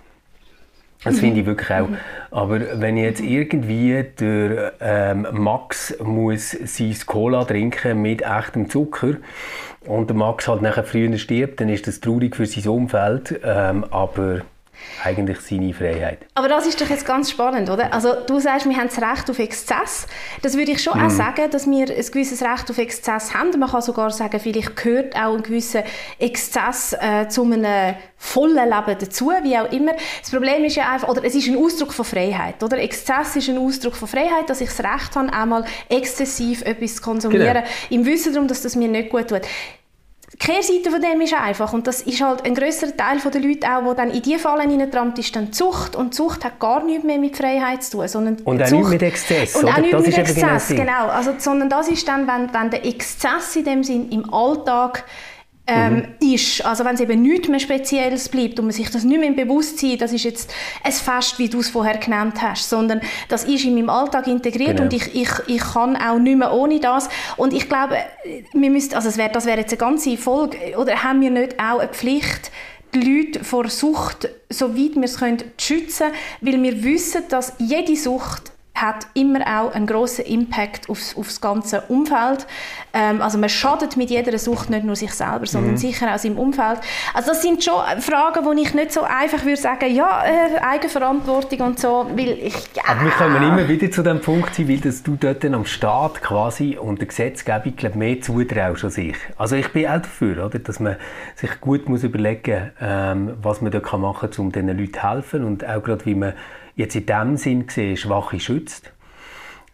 [1.04, 1.20] Das mhm.
[1.20, 1.88] finde ich wirklich auch.
[1.88, 1.98] Mhm.
[2.32, 9.16] Aber wenn jetzt irgendwie der ähm, Max muss sein Cola trinken mit echtem Zucker
[9.86, 13.40] und der Max halt nachher früher stirbt, dann ist das traurig für sein Umfeld.
[13.44, 14.42] Ähm, aber
[15.04, 16.20] eigentlich seine Freiheit.
[16.36, 17.94] Aber das ist doch jetzt ganz spannend, oder?
[17.94, 20.08] Also du sagst, wir haben das Recht auf Exzess.
[20.42, 21.02] Das würde ich schon mm.
[21.02, 21.18] auch mhm.
[21.18, 23.58] sagen, dass wir ein gewisses Recht auf Exzess haben.
[23.60, 25.84] Man kann sogar sagen, vielleicht gehört auch ein gewisser
[26.20, 29.94] Exzess äh, zu einem vollen Leben dazu, wie auch immer.
[30.22, 32.80] Das Problem ist ja einfach, oder es ist ein Ausdruck von Freiheit, oder?
[32.80, 37.02] Exzess ist ein Ausdruck von Freiheit, dass ich das Recht habe, einmal exzessiv etwas zu
[37.04, 37.68] konsumieren, genau.
[37.90, 39.42] im Wissen darum, dass das mir nicht gut tut.
[40.34, 43.68] Die Kehrseite von dem ist einfach, und das ist halt ein grösserer Teil der Leute
[43.68, 45.96] auch, der dann in diese Fallen hineintrampt, ist dann Zucht.
[45.96, 48.08] Und Zucht hat gar nichts mehr mit Freiheit zu tun.
[48.10, 49.56] Sondern und auch nichts mit Exzess.
[49.56, 51.08] Und auch nichts mit Exzess, genau.
[51.08, 55.06] Also, sondern das ist dann, wenn, wenn der Exzess in dem Sinn im Alltag
[55.68, 56.34] ähm, mhm.
[56.34, 56.66] ist.
[56.66, 59.36] Also wenn es eben nichts mehr Spezielles bleibt und man sich das nicht mehr im
[59.36, 60.54] Bewusstsein, das ist jetzt
[60.84, 64.78] ein Fest, wie du es vorher genannt hast, sondern das ist in meinem Alltag integriert
[64.78, 64.84] genau.
[64.84, 67.10] und ich, ich, ich kann auch nicht mehr ohne das.
[67.36, 67.98] Und ich glaube,
[68.54, 71.60] wir müssen, also das wäre das wär jetzt eine ganze Folge, oder haben wir nicht
[71.60, 72.52] auch eine Pflicht,
[72.94, 76.08] die Leute vor Sucht, so weit wir es können, zu schützen,
[76.42, 81.82] weil wir wissen, dass jede Sucht hat immer auch einen großen Impact aufs, aufs ganze
[81.88, 82.48] Umfeld.
[82.94, 85.78] Ähm, also man schadet mit jeder Sucht nicht nur sich selber, sondern mhm.
[85.78, 86.80] sicher auch seinem Umfeld.
[87.14, 91.62] Also das sind schon Fragen, wo ich nicht so einfach würde sagen, ja, äh, Eigenverantwortung
[91.62, 92.56] und so, weil ich...
[92.76, 92.84] Ja.
[92.88, 96.22] Aber wir kommen immer wieder zu dem Punkt sein, weil dass du dort am Staat
[96.22, 99.18] quasi und der Gesetzgebung glaub, mehr zutraust als ich.
[99.38, 100.96] Also ich bin auch dafür, oder, dass man
[101.36, 105.44] sich gut muss überlegen ähm, was man da machen kann, um diesen Leuten zu helfen
[105.44, 106.34] und auch gerade, wie man
[106.78, 108.94] jetzt in dem Sinn gesehen Schwache schützt.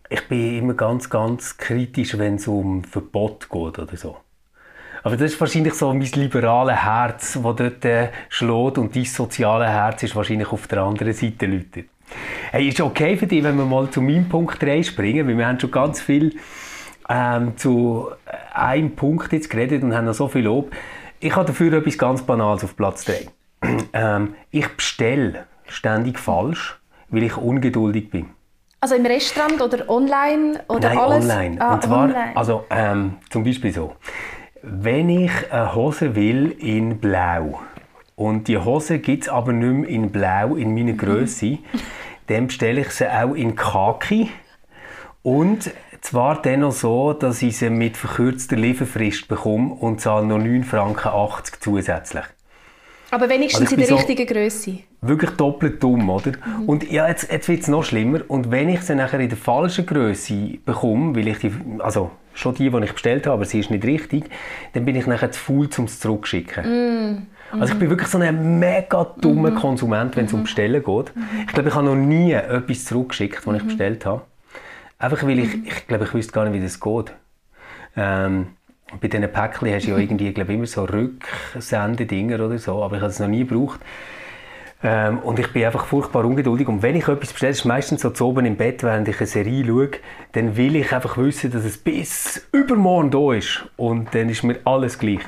[0.09, 4.17] Ich bin immer ganz, ganz kritisch, wenn es um Verbot geht oder so.
[5.03, 9.67] Aber das ist wahrscheinlich so mein liberales Herz, das dort äh, schlägt und dein soziale
[9.67, 11.85] Herz ist wahrscheinlich auf der anderen Seite, Leute.
[12.51, 15.27] Hey, ist okay für dich, wenn wir mal zu meinem Punkt 3 springen?
[15.27, 16.37] Weil wir haben schon ganz viel
[17.09, 18.11] ähm, zu
[18.53, 20.71] einem Punkt jetzt geredet und haben noch so viel Lob.
[21.19, 23.27] Ich habe dafür etwas ganz Banales auf Platz 3.
[23.93, 26.79] ähm, ich bestelle ständig falsch
[27.13, 28.25] weil ich ungeduldig bin.
[28.81, 31.23] Also im Restaurant oder online oder Nein, alles?
[31.23, 31.61] online.
[31.61, 32.35] Ah, Und zwar, online.
[32.35, 33.95] also ähm, zum Beispiel so,
[34.61, 37.61] wenn ich eine Hose will in Blau
[38.15, 41.59] und die Hose gibt es aber nicht mehr in Blau in meiner Größe, mhm.
[42.27, 44.29] dann bestelle ich sie auch in Kaki
[45.21, 45.71] und
[46.01, 50.63] zwar dann noch so, dass ich sie mit verkürzter Lieferfrist bekomme und zahle noch 9,80
[50.65, 52.25] Franken zusätzlich.
[53.11, 54.79] Aber wenigstens also in der so richtigen Größe.
[55.05, 56.31] Wirklich doppelt dumm, oder?
[56.31, 56.65] Mhm.
[56.65, 58.21] Und ja, jetzt, jetzt wird es noch schlimmer.
[58.27, 62.55] Und wenn ich sie nachher in der falschen Größe bekomme, weil ich die, also schon
[62.55, 64.25] die, die ich bestellt habe, aber sie ist nicht richtig,
[64.73, 66.63] dann bin ich nachher zu faul, um es zurückzuschicken.
[66.65, 67.27] Mhm.
[67.59, 69.55] Also ich bin wirklich so ein mega dummer mhm.
[69.55, 70.43] Konsument, wenn es um mhm.
[70.43, 71.15] Bestellen geht.
[71.15, 71.23] Mhm.
[71.47, 73.67] Ich glaube, ich habe noch nie etwas zurückgeschickt, was ich mhm.
[73.67, 74.21] bestellt habe.
[74.97, 77.13] Einfach weil ich, ich glaube, ich wüsste gar nicht, wie das geht.
[77.95, 78.47] Ähm,
[79.01, 83.01] bei diesen Päckchen hast du ja irgendwie, glaube immer so Rücksendedinger oder so, aber ich
[83.01, 83.79] habe es noch nie gebraucht.
[84.83, 86.67] Ähm, und ich bin einfach furchtbar ungeduldig.
[86.67, 89.27] Und wenn ich etwas bestelle, ist meistens so zu oben im Bett, während ich eine
[89.27, 89.91] Serie schaue,
[90.33, 93.65] dann will ich einfach wissen, dass es bis übermorgen da ist.
[93.77, 95.21] Und dann ist mir alles gleich.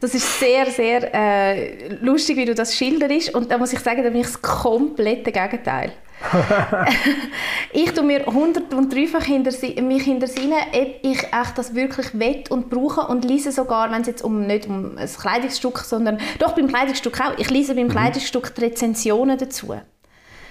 [0.00, 3.34] Das ist sehr, sehr äh, lustig, wie du das schilderst.
[3.34, 5.92] Und da muss ich sagen, da bin ich das komplette Gegenteil.
[7.72, 12.18] ich tue mir hundert und dreifach hinter, mich hinter Sinne, ob ich echt das wirklich
[12.18, 16.18] will und brauche und lese sogar, wenn es jetzt um, nicht um ein Kleidungsstück, sondern
[16.38, 17.92] doch beim Kleidungsstück auch, ich lese beim mhm.
[17.92, 19.74] Kleidungsstück die Rezensionen dazu.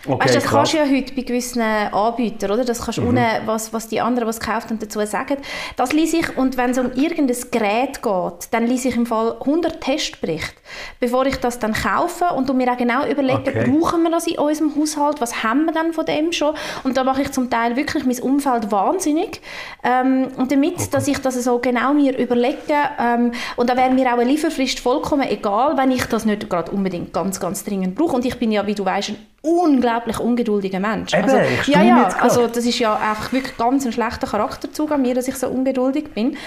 [0.07, 0.53] Okay, weißt, das krass.
[0.53, 2.63] kannst du ja heute bei gewissen Anbietern, oder?
[2.63, 3.09] Das kannst du mhm.
[3.09, 5.37] unten, was, was die anderen, was gekauft haben, dazu sagen.
[5.75, 9.35] Das lese ich, und wenn es um irgendein Gerät geht, dann lese ich im Fall
[9.39, 10.53] 100 Testberichte,
[10.99, 13.69] bevor ich das dann kaufe und mir auch genau überlege, okay.
[13.69, 16.55] brauchen wir das in unserem Haushalt, was haben wir dann von dem schon?
[16.83, 19.41] Und da mache ich zum Teil wirklich mein Umfeld wahnsinnig.
[19.83, 20.87] Ähm, und damit, okay.
[20.91, 22.57] dass ich das so genau mir überlege,
[22.99, 26.71] ähm, und da wäre mir auch eine Lieferfrist vollkommen egal, wenn ich das nicht gerade
[26.71, 28.15] unbedingt ganz, ganz dringend brauche.
[28.15, 29.13] Und ich bin ja, wie du weißt,
[29.47, 31.13] unglaublich ungeduldiger Mensch.
[31.13, 34.91] Eben, also, ich ja, ja, also das ist ja einfach wirklich ganz ein schlechter Charakterzug
[34.91, 36.37] an mir, dass ich so ungeduldig bin.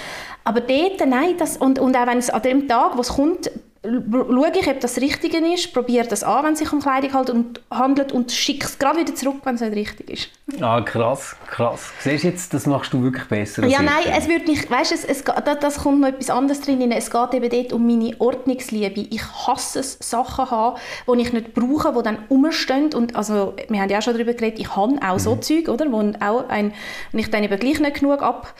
[0.45, 3.51] Aber dort, nein, das, und, und auch wenn es an dem Tag, wo es kommt,
[3.83, 7.31] schaue ich, ob das Richtige ist, probiere das an, wenn es sich um Kleidung halt
[7.31, 10.63] und handelt und schicke es gerade wieder zurück, wenn es nicht richtig ist.
[10.63, 11.91] Ah, krass, krass.
[12.01, 15.05] Siehst du jetzt, das machst du wirklich besser Ja, nein, es wird nicht, weißt, es,
[15.05, 16.93] es, das, das kommt noch etwas anderes drin.
[16.93, 19.01] Es geht eben dort um meine Ordnungsliebe.
[19.01, 23.81] Ich hasse es, Sachen haben, die ich nicht brauche, die dann rumstehen und also, wir
[23.81, 25.19] haben ja auch schon darüber geredet, ich habe auch mhm.
[25.19, 26.73] so Zeug, oder, wo auch ein,
[27.13, 28.55] und ich dann eben gleich nicht genug ab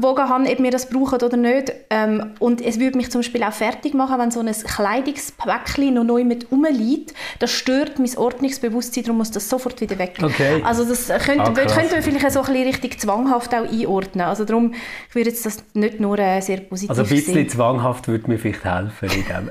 [0.00, 1.72] gewogen habe, ob wir das brauchen oder nicht.
[1.90, 6.04] Ähm, und es würde mich zum Beispiel auch fertig machen, wenn so ein Kleidungspäckchen noch
[6.04, 7.14] neu mit rumliegt.
[7.38, 10.18] Das stört mein Ordnungsbewusstsein, darum muss das sofort wieder weg.
[10.22, 10.62] Okay.
[10.64, 14.26] Also das könnte, ah, könnte man vielleicht so ein bisschen richtig zwanghaft auch einordnen.
[14.26, 14.74] Also darum,
[15.08, 17.48] ich würde jetzt das nicht nur äh, sehr positiv Also ein bisschen sehen.
[17.48, 19.50] zwanghaft würde mir vielleicht helfen in dem.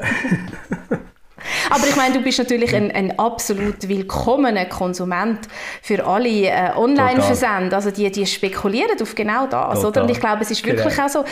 [1.70, 5.40] Aber ich meine, du bist natürlich ein, ein absolut willkommener Konsument
[5.82, 7.76] für alle äh, Online-Versände.
[7.76, 9.84] Also die, die spekulieren auf genau das.
[9.84, 10.04] Oder?
[10.04, 11.08] Und ich glaube, es ist wirklich genau.
[11.08, 11.26] auch so,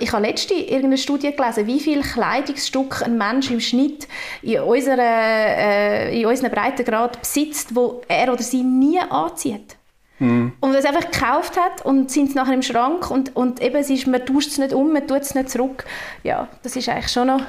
[0.00, 4.08] ich habe letzte irgendeine Studie gelesen, wie viel Kleidungsstück ein Mensch im Schnitt
[4.42, 9.76] in, unserer, äh, in unseren Breitengrad besitzt, wo er oder sie nie anzieht.
[10.18, 10.48] Mm.
[10.60, 13.90] Und es einfach gekauft hat und sind es nachher im Schrank und, und eben es
[13.90, 15.84] ist, man tauscht es nicht um, man tut es nicht zurück.
[16.22, 17.42] Ja, das ist eigentlich schon noch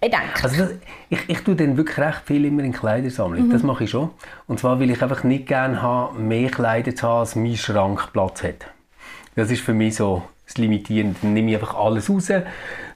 [0.00, 0.42] ich denke.
[0.42, 0.70] Also das,
[1.08, 3.48] ich, ich tue dann wirklich recht viel immer in Kleidersammlung.
[3.48, 3.52] Mhm.
[3.52, 4.10] Das mache ich schon.
[4.46, 8.12] Und zwar, weil ich einfach nicht gerne habe, mehr Kleider zu haben, als mein Schrank
[8.12, 8.66] Platz hat.
[9.34, 11.16] Das ist für mich so das Limitierende.
[11.22, 12.30] Dann nehme ich einfach alles raus,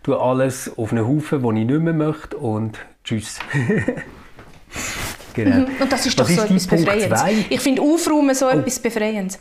[0.02, 3.38] tue alles auf einen Haufen, den ich nicht mehr möchte und tschüss.
[5.34, 5.56] genau.
[5.56, 5.66] Mhm.
[5.80, 7.46] Und das ist doch Was so ist etwas Befreiendes.
[7.50, 8.50] Ich finde Aufräumen so oh.
[8.50, 9.40] etwas Befreiendes.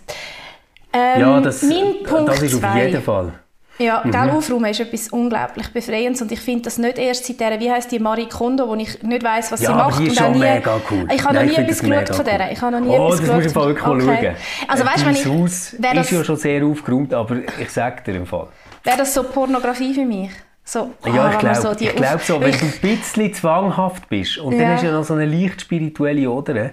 [0.93, 3.33] Ähm, ja, das, das ist auf jeden Fall.
[3.81, 4.29] Ja, mhm.
[4.31, 7.91] Aufräumen ist etwas unglaublich Befreiendes und ich finde das nicht erst seit der, wie heißt
[7.91, 9.99] die Marie Kondo, wo ich nicht weiß, was ja, sie macht.
[9.99, 11.07] Die ist schon nie, mega cool.
[11.13, 12.51] Ich habe noch nie etwas geschaut von der.
[12.51, 14.05] Ich habe noch nie oh, etwas das musst du wirklich okay.
[14.05, 14.35] mal schauen.
[14.67, 18.25] Also, weißt, wenn ich, Haus ist ja schon sehr aufgeräumt, aber ich sage dir im
[18.25, 18.47] Fall.
[18.83, 20.31] Wäre das so Pornografie für mich?
[20.71, 24.59] So, ja, ich glaube so, glaub so, wenn du ein bisschen zwanghaft bist und ja.
[24.59, 26.71] dann ist ja noch so eine leicht spirituelle Oder,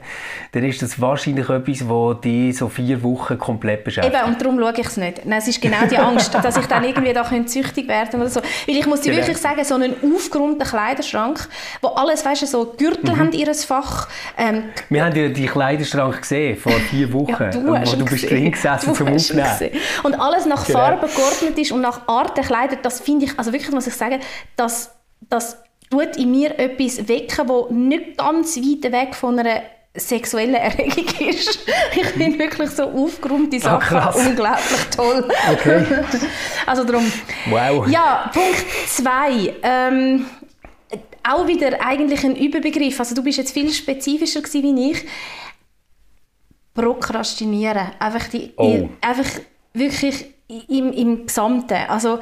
[0.53, 4.15] dann ist das wahrscheinlich etwas, das dich so vier Wochen komplett beschäftigt.
[4.15, 5.27] Eben, und darum schaue ich es nicht.
[5.27, 8.41] Nein, es ist genau die Angst, dass ich dann irgendwie da süchtig werden oder so.
[8.69, 9.27] Weil ich muss dir genau.
[9.27, 11.49] wirklich sagen, so einen aufgeräumten Kleiderschrank,
[11.83, 13.19] wo alles, weißt du, so Gürtel mhm.
[13.19, 14.07] haben ihres Fach.
[14.37, 17.33] Ähm, Wir haben ja die Kleiderschrank gesehen, vor vier Wochen.
[17.33, 19.73] Ja, du, hast du bist drin gesessen zum Aufnehmen.
[20.05, 20.79] Und alles nach genau.
[20.79, 23.95] Farbe geordnet ist und nach Art der Kleider, das finde ich, also wirklich, muss ich
[23.95, 24.21] sagen,
[24.57, 24.91] dass
[25.29, 25.59] das
[25.91, 29.63] tut in mir etwas wecken, wo nicht ganz weit weg von einer
[29.95, 31.61] sexuellen Erregung ist.
[31.95, 35.29] ich finde wirklich so aufgeräumte ah, Sachen ah, unglaublich toll.
[35.53, 35.85] Okay.
[36.67, 37.11] also darum.
[37.47, 37.89] Wow.
[37.89, 39.55] Ja, Punkt 2.
[39.63, 40.27] Ähm,
[41.23, 42.99] auch wieder eigentlich ein Überbegriff.
[43.01, 45.05] Also du bist jetzt viel spezifischer gewesen wie ich.
[46.75, 47.91] Prokrastinieren.
[47.99, 48.89] Einfach, die, oh.
[49.01, 49.29] einfach
[49.75, 50.27] wirklich
[50.69, 51.79] im, im Gesamten.
[51.89, 52.21] Also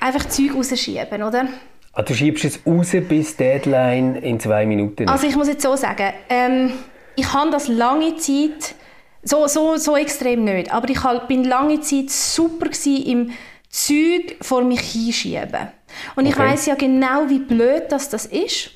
[0.00, 1.48] einfach Zeug rausschieben, oder?
[1.92, 5.08] Ah, du schiebst es raus bis Deadline in zwei Minuten?
[5.08, 6.72] Also ich muss jetzt so sagen, ähm,
[7.16, 8.74] ich habe das lange Zeit,
[9.22, 13.32] so, so, so extrem nicht, aber ich bin lange Zeit super im
[13.68, 15.68] Zeug vor mich hinschieben.
[16.14, 18.70] Und ich weiß ja genau, wie blöd das, das ist,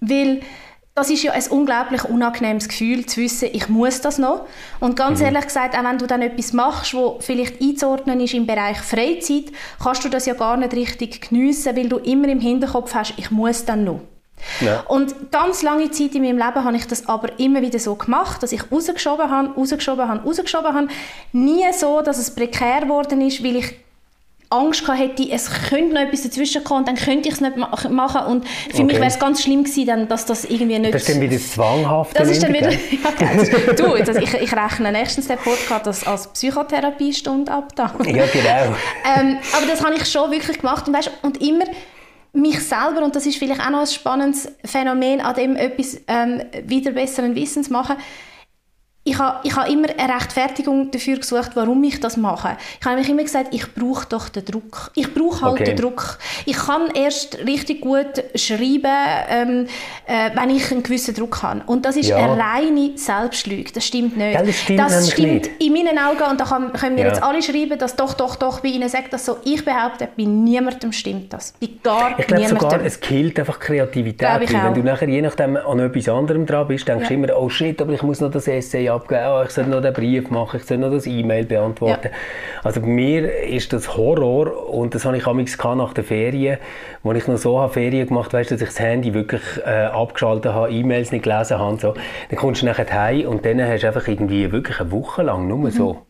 [0.00, 0.40] weil
[0.94, 4.46] das ist ja ein unglaublich unangenehmes Gefühl, zu wissen, ich muss das noch.
[4.78, 5.26] Und ganz mhm.
[5.26, 9.46] ehrlich gesagt, auch wenn du dann etwas machst, wo vielleicht einzuordnen ist im Bereich Freizeit,
[9.82, 13.30] kannst du das ja gar nicht richtig geniessen, weil du immer im Hinterkopf hast, ich
[13.30, 14.00] muss dann noch.
[14.60, 14.80] Ja.
[14.88, 18.42] Und ganz lange Zeit in meinem Leben habe ich das aber immer wieder so gemacht,
[18.42, 20.88] dass ich rausgeschoben habe, rausgeschoben habe, rausgeschoben habe.
[21.32, 23.74] Nie so, dass es prekär geworden ist, weil ich
[24.52, 28.46] Angst hätte, es könnte noch etwas dazwischen kommen, dann könnte ich es nicht machen und
[28.46, 28.84] für okay.
[28.84, 30.94] mich wäre es ganz schlimm gewesen, dann, dass das irgendwie nicht...
[30.94, 32.18] Das ist dann wieder zwanghaft.
[32.18, 32.70] Das ist dann wieder...
[33.20, 37.74] ja, du, also ich, ich rechne nächstens den Podcast als, als Psychotherapiestunde ab.
[37.74, 37.94] Da.
[38.04, 38.76] Ja, genau.
[39.20, 41.64] ähm, aber das habe ich schon wirklich gemacht und, weißt, und immer
[42.32, 46.42] mich selber, und das ist vielleicht auch noch ein spannendes Phänomen, an dem etwas ähm,
[46.64, 47.96] wieder besseren Wissens machen,
[49.04, 52.56] ich habe, ich habe immer eine Rechtfertigung dafür gesucht, warum ich das mache.
[52.80, 54.92] Ich habe mich immer gesagt, ich brauche doch den Druck.
[54.94, 55.64] Ich brauche halt okay.
[55.64, 56.18] den Druck.
[56.46, 58.86] Ich kann erst richtig gut schreiben,
[59.28, 59.66] ähm,
[60.06, 61.62] äh, wenn ich einen gewissen Druck habe.
[61.66, 62.16] Und das ist ja.
[62.16, 63.72] eine reine Selbstlüge.
[63.72, 64.34] Das stimmt nicht.
[64.34, 67.08] Ja, das stimmt, das stimmt in meinen Augen, und da können wir ja.
[67.08, 69.38] jetzt alle schreiben, dass doch, doch, doch, bei ihnen sagt das so.
[69.44, 71.54] Ich behaupte, bei niemandem stimmt das.
[71.60, 74.28] Bei gar ich glaube sogar, es killt einfach Kreativität.
[74.48, 77.80] Wenn du nachher je nachdem an etwas anderem dran bist, denkst du immer, oh shit,
[77.82, 80.66] aber ich muss noch das Essay abgeben, oh, ich soll noch den Brief machen, ich
[80.66, 82.08] soll noch das E-Mail beantworten.
[82.08, 82.62] Ja.
[82.62, 86.58] Also bei mir ist das Horror und das habe ich nach der Ferien,
[87.02, 90.52] wo ich noch so habe Ferien gemacht habe, dass ich das Handy wirklich äh, abgeschaltet
[90.52, 91.78] habe, E-Mails nicht gelesen habe.
[91.78, 91.94] So.
[92.28, 95.48] Dann kommst du nachher heim und dann hast du einfach irgendwie wirklich eine Woche lang
[95.48, 95.70] nur mhm.
[95.70, 96.06] so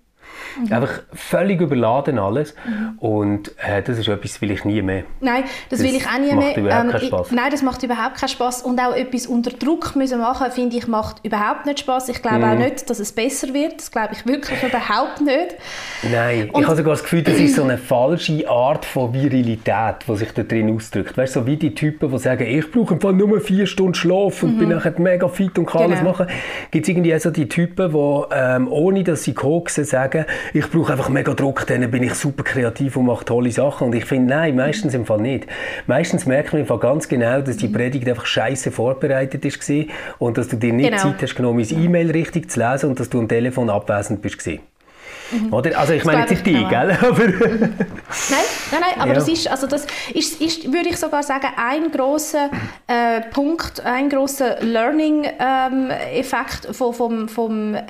[0.59, 0.73] Mhm.
[0.73, 2.55] Einfach völlig überladen alles.
[2.67, 2.99] Mhm.
[2.99, 5.05] Und äh, das ist etwas, das will ich nie mehr.
[5.21, 6.57] Nein, das, das will ich auch nie macht mehr.
[6.57, 7.27] Überhaupt ähm, keinen Spaß.
[7.29, 8.63] Ich, nein, das macht überhaupt keinen Spaß.
[8.63, 12.09] Und auch etwas unter Druck müssen machen, finde ich, macht überhaupt nicht Spaß.
[12.09, 12.45] Ich glaube mhm.
[12.45, 13.79] auch nicht, dass es besser wird.
[13.79, 15.57] Das glaube ich wirklich überhaupt nicht.
[16.11, 19.97] Nein, und, ich habe sogar das Gefühl, das ist so eine falsche Art von Virilität,
[20.07, 21.17] die sich da drin ausdrückt.
[21.17, 24.43] Weißt du, so wie die Typen, die sagen, ich brauche einfach nur vier Stunden Schlaf
[24.43, 24.59] und mhm.
[24.59, 25.93] bin nachher mega fit und kann genau.
[25.93, 26.27] alles machen.
[26.71, 30.93] Gibt es irgendwie so die Typen, die ähm, ohne dass sie koksen, sagen, ich brauche
[30.93, 33.89] einfach mega Druck, dann bin ich super kreativ und mache tolle Sachen.
[33.89, 35.47] Und ich finde, nein, meistens im Fall nicht.
[35.87, 39.85] Meistens merkt man im Fall ganz genau, dass die Predigt einfach scheiße vorbereitet war
[40.19, 41.03] und dass du dir nicht genau.
[41.03, 44.33] Zeit hast genommen, mein E-Mail richtig zu lesen und dass du am Telefon abwesend bist.
[45.33, 45.53] Mhm.
[45.53, 45.79] Oder?
[45.79, 46.93] Also ich meine jetzt nicht die, gell?
[47.03, 47.75] Aber nein,
[48.71, 49.15] nein, nein, aber ja.
[49.15, 52.51] das ist, also das ist, ist, würde ich sogar sagen, ein großer
[52.87, 57.81] äh, Punkt, ein großer Learning-Effekt ähm, vom, vom, vom, äh,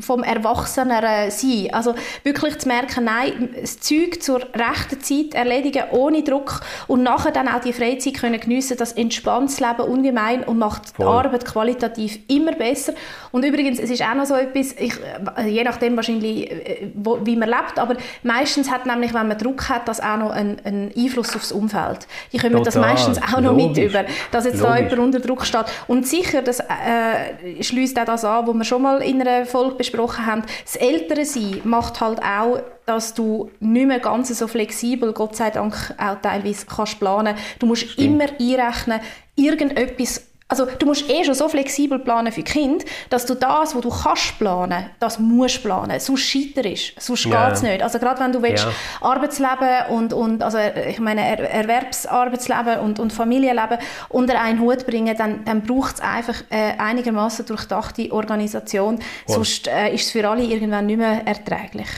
[0.00, 1.68] vom Erwachsenen sein.
[1.72, 7.32] Also wirklich zu merken, nein, das Zeug zur rechten Zeit erledigen, ohne Druck und nachher
[7.32, 11.06] dann auch die Freizeit können geniessen, das entspannt das Leben ungemein und macht Voll.
[11.06, 12.92] die Arbeit qualitativ immer besser.
[13.32, 14.94] Und übrigens, es ist auch noch so etwas, ich,
[15.36, 17.78] äh, je nachdem wahrscheinlich äh, wo, wie man lebt.
[17.78, 21.52] Aber meistens hat nämlich, wenn man Druck hat, das auch noch einen, einen Einfluss aufs
[21.52, 22.06] Umfeld.
[22.32, 22.64] Die kommen Total.
[22.64, 23.66] das meistens auch noch Logisch.
[23.66, 24.68] mit über, dass jetzt Logisch.
[24.68, 25.66] da jemand unter Druck steht.
[25.86, 29.76] Und sicher, das äh, schließt auch das an, was wir schon mal in einer Folge
[29.76, 30.42] besprochen haben.
[30.64, 35.50] Das ältere Sein macht halt auch dass du nicht mehr ganz so flexibel, Gott sei
[35.50, 37.36] Dank auch teilweise kannst planen.
[37.60, 38.20] Du musst Stimmt.
[38.20, 39.00] immer einrechnen,
[39.36, 43.82] irgendetwas also du musst eh schon so flexibel planen für Kind, dass du das, was
[43.82, 46.00] du kannst planen, das musst planen.
[46.00, 47.82] Sonst scheiterst sonst geht es nicht.
[47.82, 48.72] Also gerade wenn du willst, ja.
[49.00, 55.16] Arbeitsleben und, und also ich meine er Erwerbsarbeitsleben und, und Familienleben unter einen Hut bringen,
[55.16, 58.96] dann, dann braucht es einfach äh, einigermaßen durchdachte Organisation.
[58.96, 59.34] Cool.
[59.34, 61.88] Sonst äh, ist es für alle irgendwann nicht mehr erträglich.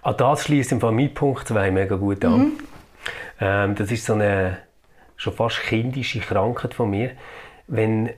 [0.00, 2.38] An das schließt im Fall mein Punkt 2 mega gut an.
[2.38, 2.52] Mhm.
[3.38, 4.58] Ähm, das ist so eine
[5.16, 7.10] schon fast kindische Krankheit von mir
[7.66, 8.10] wenn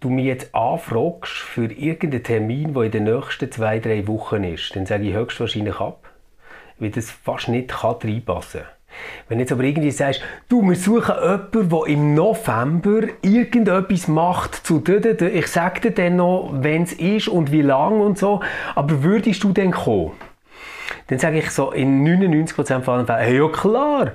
[0.00, 4.74] du mich jetzt anfragst für irgendeinen Termin, der in den nächsten zwei, drei Wochen ist,
[4.76, 6.08] dann sage ich höchstwahrscheinlich ab,
[6.78, 8.70] weil das fast nicht reinpassen kann.
[9.28, 14.82] Wenn jetzt aber irgendwie sagst, du, wir suchen jemanden, der im November irgendetwas macht zu
[14.86, 18.40] ich sage dir dann noch, wenn es ist und wie lang und so,
[18.74, 20.12] aber würdest du denn kommen?
[21.08, 24.12] Dann sage ich so in 99% von allen Fällen, ja klar.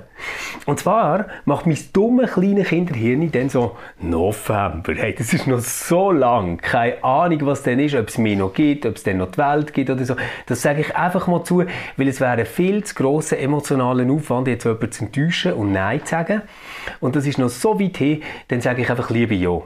[0.66, 6.12] Und zwar macht mein dumme kleine Kinderhirn dann so, November, hey, das ist noch so
[6.12, 9.30] lang, keine Ahnung, was denn ist, ob es mir noch gibt, ob es dann noch
[9.32, 10.14] die Welt gibt oder so.
[10.46, 11.64] Das sage ich einfach mal zu,
[11.96, 16.00] weil es wäre ein viel zu grosser emotionaler Aufwand, jetzt jemanden zu enttäuschen und Nein
[16.04, 16.42] zu sagen.
[17.00, 19.62] Und das ist noch so weit hin, dann sage ich einfach lieber Ja.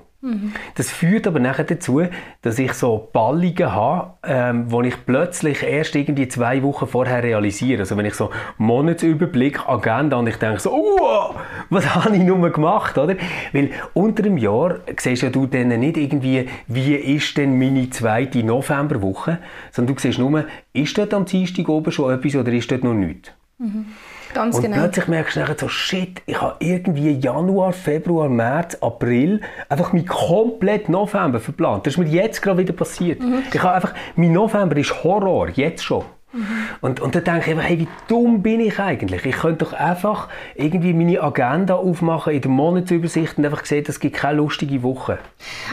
[0.74, 2.02] Das führt aber nachher dazu,
[2.42, 7.80] dass ich so Ballungen habe, ähm, wo ich plötzlich erst irgendwie zwei Wochen vorher realisiere.
[7.80, 11.34] Also wenn ich so Monatsüberblick, Agenda und ich denke so, oh,
[11.70, 13.14] was habe ich nur gemacht, oder?
[13.52, 18.42] Weil unter einem Jahr siehst ja du dann nicht irgendwie, wie ist denn meine zweite
[18.42, 19.38] Novemberwoche,
[19.70, 22.94] sondern du siehst nur, ist dort am Dienstag oben schon etwas oder ist dort noch
[22.94, 23.30] nichts?
[23.58, 23.86] Mhm.
[24.34, 24.76] Ganz und genau.
[24.76, 30.88] plötzlich merkst du so, shit, ich habe irgendwie Januar, Februar, März, April einfach mein komplett
[30.88, 31.86] November verplant.
[31.86, 33.20] Das ist mir jetzt gerade wieder passiert.
[33.20, 33.42] Mhm.
[33.52, 36.04] Ich habe einfach, mein November ist Horror, jetzt schon.
[36.32, 36.46] Mhm.
[36.82, 39.24] Und, und dann denke ich, hey, wie dumm bin ich eigentlich?
[39.24, 43.98] Ich könnte doch einfach irgendwie meine Agenda aufmachen in der Monatsübersicht und einfach sehen, es
[43.98, 45.18] gibt keine lustige Woche.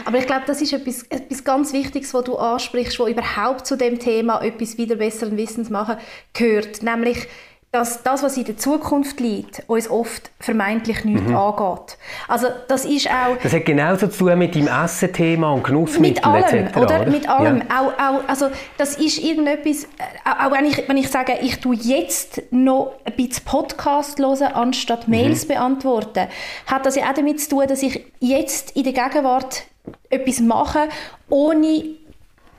[0.06, 3.76] Aber ich glaube, das ist etwas, etwas ganz Wichtiges, was du ansprichst, was überhaupt zu
[3.76, 5.96] dem Thema etwas wieder besseren Wissens machen
[6.32, 6.82] gehört.
[6.82, 7.28] Nämlich,
[7.76, 11.36] dass das, was in der Zukunft liegt, uns oft vermeintlich nicht mhm.
[11.36, 11.98] angeht.
[12.26, 13.36] Also das ist auch...
[13.42, 17.06] Das hat genauso zu tun mit dem Essen-Thema und Genussmitteln Mit allem, etc., oder?
[17.06, 17.58] Mit allem.
[17.58, 17.64] Ja.
[17.80, 18.46] Auch, auch, also
[18.78, 19.84] das ist irgendetwas...
[19.84, 24.54] Äh, auch wenn ich, wenn ich sage, ich tue jetzt noch ein bisschen Podcast hören,
[24.54, 25.48] anstatt Mails mhm.
[25.48, 26.28] beantworten,
[26.66, 29.64] hat das ja auch damit zu tun, dass ich jetzt in der Gegenwart
[30.08, 30.88] etwas mache,
[31.28, 31.84] ohne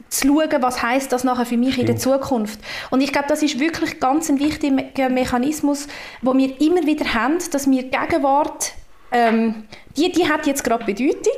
[0.09, 1.89] zu schauen, was heißt das nachher für mich Stimmt.
[1.89, 2.59] in der Zukunft.
[2.89, 5.87] Und ich glaube, das ist wirklich ganz ein wichtiger Mechanismus,
[6.21, 8.73] wo wir immer wieder haben, dass wir Gegenwart
[9.11, 9.63] ähm,
[9.95, 11.37] die, die hat jetzt gerade Bedeutung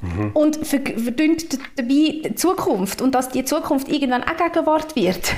[0.00, 0.30] mhm.
[0.34, 5.32] und verdünnt dabei die Zukunft und dass die Zukunft irgendwann auch Gegenwart wird,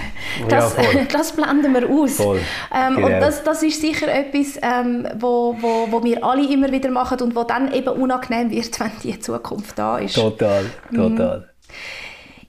[0.48, 2.18] das, ja, das blenden wir aus.
[2.18, 3.06] Ähm, genau.
[3.06, 7.20] Und das, das ist sicher etwas, ähm, wo, wo, wo wir alle immer wieder machen
[7.20, 10.14] und wo dann eben unangenehm wird, wenn die Zukunft da ist.
[10.14, 11.44] Total, mhm.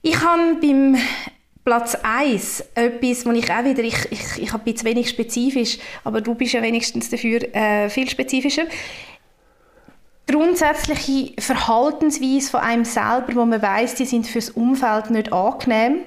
[0.02, 0.96] Ich habe beim
[1.64, 6.20] Platz 1, etwas, wo ich auch wieder, ich, ich, ich bin zu wenig spezifisch, aber
[6.20, 8.64] du bist ja wenigstens dafür äh, viel spezifischer
[10.26, 16.00] grundsätzliche Verhaltensweise von einem selber, wo man weiß, die sind fürs Umfeld nicht angenehm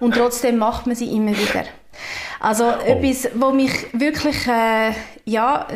[0.00, 1.64] und trotzdem macht man sie immer wieder.
[2.40, 2.86] Also oh.
[2.86, 4.92] etwas, was mich wirklich äh,
[5.28, 5.66] ja,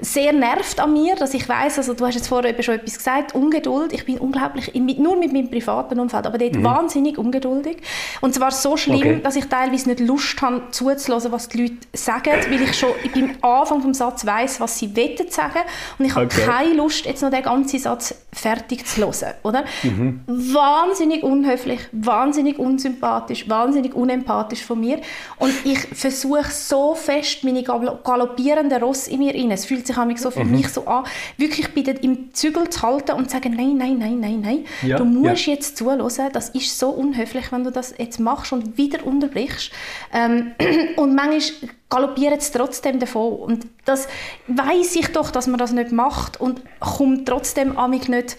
[0.00, 2.98] sehr nervt an mir, dass ich weiß, also du hast jetzt vorher eben schon etwas
[2.98, 3.94] gesagt, Ungeduld.
[3.94, 6.62] Ich bin unglaublich, nur mit meinem privaten Umfeld, aber dort mhm.
[6.62, 7.78] wahnsinnig ungeduldig.
[8.20, 9.20] Und zwar so schlimm, okay.
[9.22, 13.30] dass ich teilweise nicht Lust habe, zuzuhören, was die Leute sagen, weil ich schon beim
[13.40, 15.60] Anfang des Satzes weiß, was sie wollen sagen.
[15.98, 16.42] Und ich habe okay.
[16.44, 19.34] keine Lust, jetzt noch den ganzen Satz fertig zu hören.
[19.42, 19.64] Oder?
[19.84, 20.20] Mhm.
[20.26, 25.00] Wahnsinnig unhöflich, wahnsinnig unsympathisch, wahnsinnig unempathisch von mir.
[25.38, 29.50] Und ich versuche so fest, meine galoppierenden Ross in mir rein.
[29.50, 30.56] Es fühlt sich so für mhm.
[30.56, 31.04] mich so an,
[31.36, 34.64] wirklich bei im Zügel zu halten und zu sagen, nein, nein, nein, nein, nein.
[34.82, 35.52] Ja, du musst ja.
[35.52, 36.00] jetzt zuhören.
[36.32, 39.70] Das ist so unhöflich, wenn du das jetzt machst und wieder unterbrichst.
[40.12, 40.52] Ähm,
[40.96, 43.34] und manchmal galoppiert es trotzdem davon.
[43.34, 44.08] Und das
[44.48, 48.36] weiß ich doch, dass man das nicht macht und kommt trotzdem amig nicht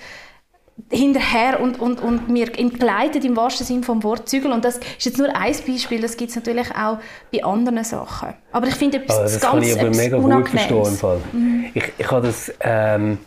[0.91, 4.51] hinterher und, und, und mir entgleitet im wahrsten Sinne vom Wort Zügel.
[4.51, 6.99] Und das ist jetzt nur ein Beispiel, das gibt es natürlich auch
[7.31, 8.33] bei anderen Sachen.
[8.51, 10.85] Aber ich finde etwas also das ganz kann ich aber mega gut verstehen.
[10.85, 11.21] Im Fall.
[11.31, 11.65] Mhm.
[11.73, 13.17] Ich, ich habe das ähm,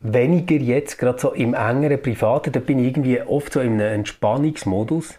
[0.00, 3.94] weniger jetzt, gerade so im engeren Privaten, da bin ich irgendwie oft so in einem
[4.00, 5.14] Entspannungsmodus.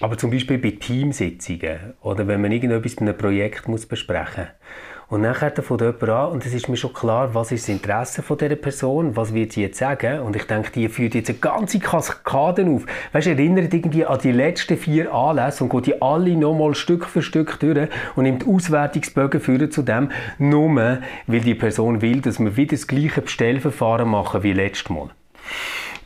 [0.00, 4.87] Aber zum Beispiel bei Teamsitzungen oder wenn man irgendetwas bei einem Projekt muss besprechen muss
[5.10, 8.22] und nachher von jemand an, und es ist mir schon klar, was ist das Interesse
[8.22, 10.20] von dieser Person, was wird sie jetzt sagen.
[10.20, 12.84] Und ich denke, die führt jetzt eine ganze Kaskade auf.
[13.12, 17.06] Weißt du, erinnert irgendwie an die letzten vier Anlässe und geht die alle nochmal Stück
[17.06, 20.68] für Stück durch und nimmt Auswertungsbögen für zu dem, nur
[21.26, 25.08] weil die Person will, dass wir wieder das gleiche Bestellverfahren machen wie letztes Mal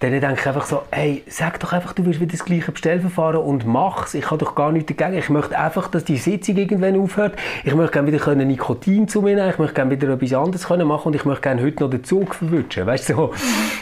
[0.03, 3.41] dann denke ich einfach so, hey, sag doch einfach, du willst wieder das gleiche Bestellverfahren
[3.41, 4.15] und mach's.
[4.15, 5.19] Ich habe doch gar nichts dagegen.
[5.19, 7.37] Ich möchte einfach, dass die Sitzung irgendwann aufhört.
[7.65, 9.51] Ich möchte gerne wieder können Nikotin zu mir nehmen.
[9.51, 12.03] Ich möchte gerne wieder etwas anderes können machen und ich möchte gerne heute noch den
[12.03, 12.85] Zug verwünschen.
[12.85, 13.35] Weißt du, so.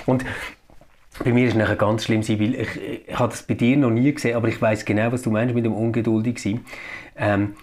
[0.05, 0.25] Und
[1.25, 2.69] bei mir ist es ganz schlimm, weil ich,
[3.09, 5.55] ich habe das bei dir noch nie gesehen, aber ich weiß genau, was du meinst
[5.55, 6.65] mit dem ungeduldig sein.
[7.17, 7.55] Ähm,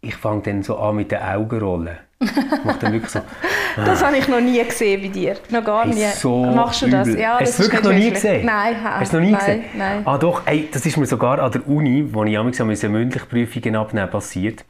[0.00, 1.98] ich fange dann so an mit den Augenrollen.
[2.18, 3.20] Macht dann wirklich so.
[3.76, 5.36] das habe ich noch nie gesehen bei dir.
[5.50, 6.06] Noch gar nie.
[6.14, 7.08] So Machst du das?
[7.14, 8.46] Ja, Hast du wirklich noch nie gesehen?
[8.46, 8.76] Nein.
[8.82, 9.64] Hast du noch nie nein, gesehen?
[9.74, 10.02] Nein.
[10.06, 13.76] Ah doch, ey, das ist mir sogar an der Uni, wo ich manchmal mündliche Prüfungen
[13.76, 14.64] abnehmen passiert.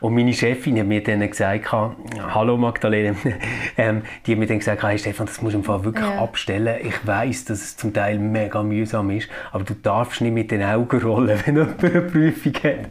[0.00, 3.16] Und meine Chefin hat mir dann gesagt, hallo Magdalene,
[3.78, 6.22] ähm, die hat mir dann gesagt, hey Stefan, das musst du im Fall wirklich ja.
[6.22, 6.76] abstellen.
[6.82, 10.62] Ich weiß, dass es zum Teil mega mühsam ist, aber du darfst nicht mit den
[10.62, 12.90] Augen rollen, wenn jemand eine Prüfung hat.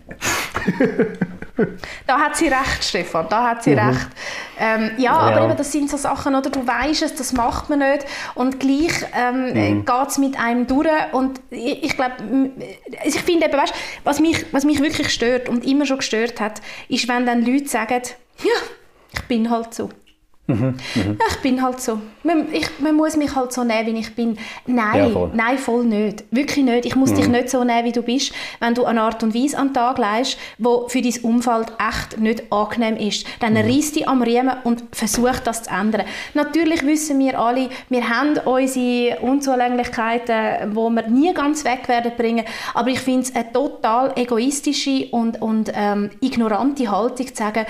[2.07, 3.79] Da hat sie recht, Stefan, da hat sie mhm.
[3.79, 4.07] recht.
[4.59, 6.49] Ähm, ja, ja, aber eben, das sind so Sachen, oder?
[6.49, 9.85] Du weißt es, das macht man nicht und gleich ähm, mhm.
[9.85, 12.15] geht es mit einem durch und ich, ich glaube,
[13.03, 13.73] ich finde eben, weißt,
[14.03, 17.67] was mich, was mich wirklich stört und immer schon gestört hat, ist, wenn dann Leute
[17.67, 18.01] sagen,
[18.43, 18.53] ja,
[19.13, 19.89] ich bin halt so.
[20.51, 21.17] Mhm, mhm.
[21.29, 21.99] Ich bin halt so.
[22.23, 24.37] Man, ich, man muss mich halt so nehmen, wie ich bin.
[24.67, 25.31] Nein, ja, voll.
[25.33, 26.23] nein, voll nicht.
[26.31, 26.85] Wirklich nicht.
[26.85, 27.15] Ich muss mhm.
[27.15, 29.73] dich nicht so nehmen, wie du bist, wenn du eine Art und Weise an den
[29.73, 33.25] Tag legst, die für dein Umfeld echt nicht angenehm ist.
[33.39, 33.59] Dann mhm.
[33.59, 36.03] reiss dich am Riemen und versuch das zu ändern.
[36.33, 42.45] Natürlich wissen wir alle, wir haben unsere Unzulänglichkeiten, die wir nie ganz weg werden bringen.
[42.73, 47.65] Aber ich finde es eine total egoistische und, und ähm, ignorante Haltung zu sagen,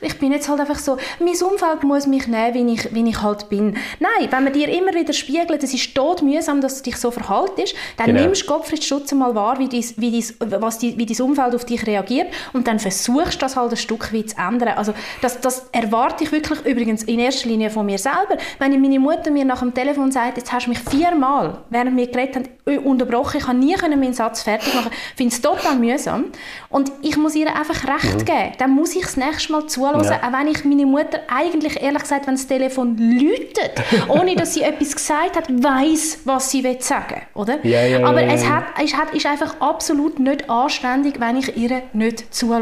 [0.00, 3.08] ich bin jetzt halt einfach so, mein Umfeld muss muss mich nehmen, wie ich, wie
[3.08, 3.76] ich halt bin.
[3.98, 7.10] Nein, wenn man dir immer wieder spiegelt, es ist tot mühsam, dass du dich so
[7.10, 8.22] verhaltest, dann genau.
[8.22, 11.54] nimmst du Gottfried Schutz mal wahr, wie, dies, wie, dies, was die, wie dein Umfeld
[11.54, 14.70] auf dich reagiert und dann versuchst du das halt ein Stück weit zu ändern.
[14.76, 18.36] Also das, das erwarte ich wirklich übrigens in erster Linie von mir selber.
[18.58, 22.06] Wenn meine Mutter mir nach dem Telefon sagt, jetzt hast du mich viermal, während wir
[22.06, 26.26] geredet haben, unterbrochen, ich kann nie meinen Satz fertig machen, ich finde es total mühsam
[26.68, 28.24] und ich muss ihr einfach Recht mhm.
[28.24, 28.52] geben.
[28.58, 30.16] Dann muss ich das nächste Mal zuhören, ja.
[30.16, 33.72] auch wenn ich meine Mutter eigentlich ehrlich gesagt, wenn das Telefon läutet,
[34.08, 37.64] ohne dass sie etwas gesagt hat, weiß, was sie will sagen oder?
[37.64, 41.56] Ja, ja, Aber ja, es, hat, es hat, ist einfach absolut nicht anständig, wenn ich
[41.56, 42.56] ihr nicht zuhöre.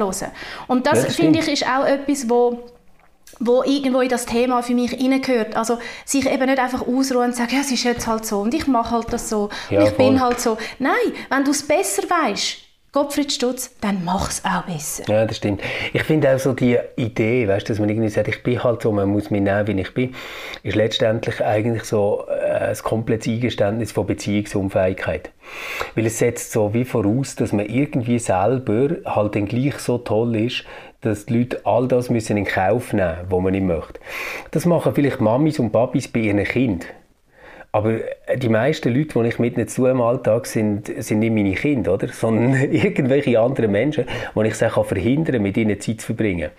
[0.66, 2.64] Und das, das finde ich, ist auch etwas, wo
[3.40, 5.56] wo irgendwo in das Thema für mich hineingehört.
[5.56, 8.54] Also sich eben nicht einfach ausruhen und sagen, ja, es ist jetzt halt so und
[8.54, 10.06] ich mache halt das so ja, und ich voll.
[10.06, 10.56] bin halt so.
[10.78, 10.94] Nein,
[11.30, 12.58] wenn du es besser weißt,
[12.94, 15.02] Gottfried Stutz, dann mach es auch besser.
[15.12, 15.60] Ja, das stimmt.
[15.92, 18.92] Ich finde auch so die Idee, weißt, dass man irgendwie sagt, ich bin halt so,
[18.92, 20.14] man muss mich nehmen, wie ich bin,
[20.62, 25.32] ist letztendlich eigentlich so äh, ein komplettes Eingeständnis von Beziehungsunfähigkeit.
[25.96, 30.36] Weil es setzt so wie voraus, dass man irgendwie selber halt dann gleich so toll
[30.36, 30.62] ist,
[31.00, 33.98] dass die Leute all das müssen in Kauf nehmen, was man nicht möchte.
[34.52, 36.88] Das machen vielleicht Mamis und Babys bei ihren Kindern.
[37.74, 37.98] Aber
[38.36, 42.06] die meisten Leute, die ich mit zu im Alltag sind, sind nicht meine Kinder, oder?
[42.12, 46.50] sondern irgendwelche anderen Menschen, die ich kann verhindern mit ihnen Zeit zu verbringen.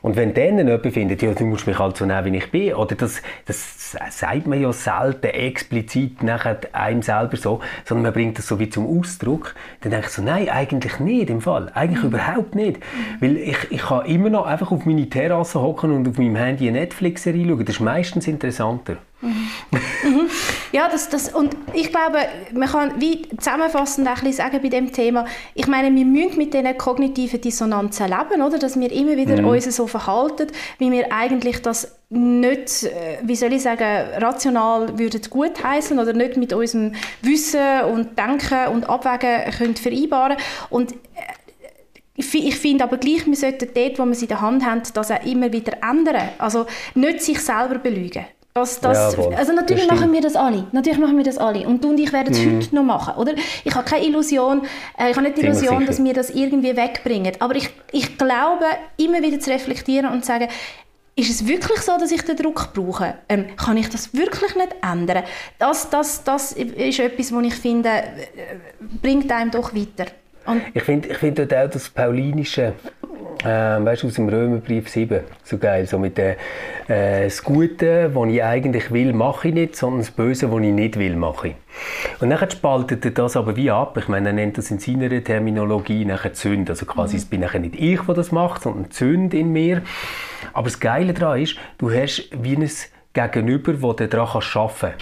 [0.00, 2.72] Und wenn dann jemand findet, ja, du musst mich halt so nehmen, wie ich bin,
[2.72, 8.38] oder das, das sagt man ja selten explizit nachher einem selber so, sondern man bringt
[8.38, 11.70] das so wie zum Ausdruck, dann denke ich so, nein, eigentlich nicht im Fall.
[11.74, 12.08] Eigentlich mhm.
[12.08, 12.80] überhaupt nicht.
[13.20, 16.66] Weil ich, ich kann immer noch einfach auf meine Terrasse hocken und auf meinem Handy
[16.66, 17.64] eine Netflix-Serie schauen.
[17.66, 18.96] Das ist meistens interessanter.
[19.26, 20.10] Mhm.
[20.10, 20.30] mhm.
[20.72, 22.18] Ja, das, das, und ich glaube,
[22.52, 26.54] man kann wie zusammenfassend ein bisschen sagen bei dem Thema, ich meine, wir müssen mit
[26.54, 28.58] diesen kognitiven Dissonanzen leben, oder?
[28.58, 29.48] dass wir immer wieder mhm.
[29.48, 30.48] uns so verhalten,
[30.78, 36.12] wie wir eigentlich das nicht, äh, wie soll ich sagen, rational würden gut heißen oder
[36.12, 40.36] nicht mit unserem Wissen und Denken und Abwägen können vereinbaren
[40.70, 40.96] und äh,
[42.18, 45.10] ich finde aber gleich, wir sollten dort, wo wir es in der Hand haben, das
[45.10, 46.30] auch immer wieder ändern.
[46.38, 48.24] Also nicht sich selber belügen.
[48.56, 50.64] Das, das, also natürlich das machen wir das alle.
[50.72, 51.66] Natürlich machen wir das alle.
[51.66, 52.56] Und du und ich werden es mhm.
[52.56, 53.34] heute noch machen, oder?
[53.64, 54.62] Ich habe keine Illusion,
[54.98, 57.34] äh, ich habe nicht die Illusion, dass wir das irgendwie wegbringen.
[57.38, 58.64] Aber ich, ich glaube,
[58.96, 60.48] immer wieder zu reflektieren und zu sagen,
[61.16, 63.16] ist es wirklich so, dass ich den Druck brauche?
[63.28, 65.24] Ähm, kann ich das wirklich nicht ändern?
[65.58, 68.04] Das, das, das ist etwas, was ich finde, äh,
[69.02, 70.06] bringt einem doch weiter.
[70.46, 72.72] Und ich finde ich find auch das paulinische
[73.44, 76.36] äh, weißt, aus dem Römerbrief 7, so geil, so mit der,
[76.88, 80.72] äh, das Gute, was ich eigentlich will, mache ich nicht, sondern das Böse, was ich
[80.72, 81.54] nicht will, mache ich.
[82.20, 83.96] Und dann spaltet er das aber wie ab.
[83.98, 86.70] Ich meine, er nennt das in seiner Terminologie nachher Zünd.
[86.70, 87.18] Also quasi, mhm.
[87.18, 89.82] es bin nachher nicht ich, der das macht, sondern Zünd in mir.
[90.52, 92.70] Aber das Geile daran ist, du hast wie ein
[93.12, 94.92] Gegenüber, das daran arbeiten kann.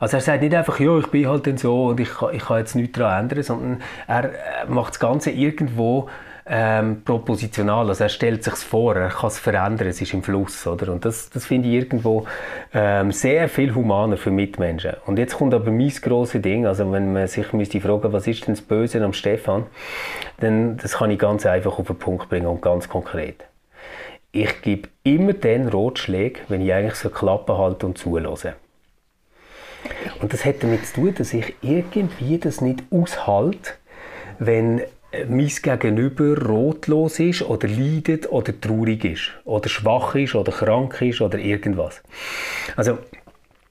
[0.00, 2.58] Also er sagt nicht einfach, ja, ich bin halt dann so und ich, ich kann
[2.58, 4.30] jetzt nichts daran ändern, sondern er
[4.68, 6.08] macht das Ganze irgendwo
[6.48, 7.88] ähm, propositional.
[7.88, 10.92] Also er stellt sich vor, er kann es verändern, es ist im Fluss, oder?
[10.92, 12.26] Und das, das finde ich irgendwo
[12.72, 14.94] ähm, sehr viel humaner für Mitmenschen.
[15.06, 18.46] Und jetzt kommt aber mein grosses Ding, also wenn man sich müsste fragen, was ist
[18.46, 19.66] denn das Böse am Stefan,
[20.40, 23.44] dann das kann ich ganz einfach auf den Punkt bringen und ganz konkret.
[24.32, 28.54] Ich gebe immer den Rotschläge, wenn ich eigentlich so Klappe halte und zulasse.
[30.20, 33.72] Und das hat damit zu tun, dass ich irgendwie das nicht aushalte,
[34.38, 34.82] wenn
[35.28, 41.20] mein Gegenüber rotlos ist oder leidet oder traurig ist oder schwach ist oder krank ist
[41.20, 42.02] oder irgendwas.
[42.76, 42.98] Also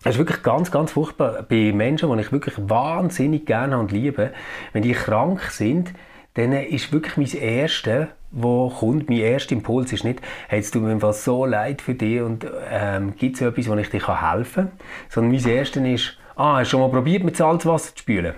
[0.04, 4.32] es ist wirklich ganz, ganz furchtbar bei Menschen, die ich wirklich wahnsinnig gerne und liebe,
[4.74, 5.94] wenn die krank sind,
[6.36, 10.84] dann ist wirklich mein erster, wo kommt, mein erster Impuls ist nicht, hey, es tut
[10.84, 14.70] mir einfach so leid für dich und ähm, gibt es etwas, wo ich dir helfen
[14.70, 14.72] kann,
[15.10, 18.36] sondern mein erster ist, ah, hast du schon mal probiert, mit Salzwasser zu spülen?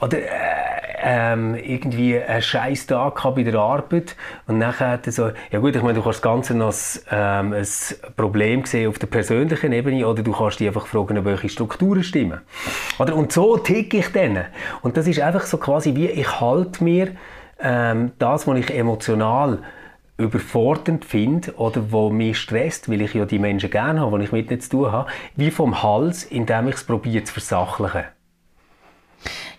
[0.00, 0.73] Oder äh,
[1.06, 5.94] ähm, irgendwie einen scheiß Tag bei der Arbeit und nachher so, ja gut, ich meine,
[5.94, 6.74] du kannst das Ganze noch
[7.10, 7.66] ähm, ein
[8.16, 12.40] Problem sehen auf der persönlichen Ebene oder du kannst dich einfach fragen, welche Strukturen stimmen.
[12.98, 14.46] Oder, und so ticke ich dann.
[14.80, 17.08] Und das ist einfach so quasi wie, ich halte mir
[17.60, 19.58] ähm, das, was ich emotional
[20.16, 24.32] überfordernd finde oder wo mich stresst, weil ich ja die Menschen gerne habe, die ich
[24.32, 28.04] mit ihnen zu tun habe, wie vom Hals, indem ich es probiere zu versachlichen.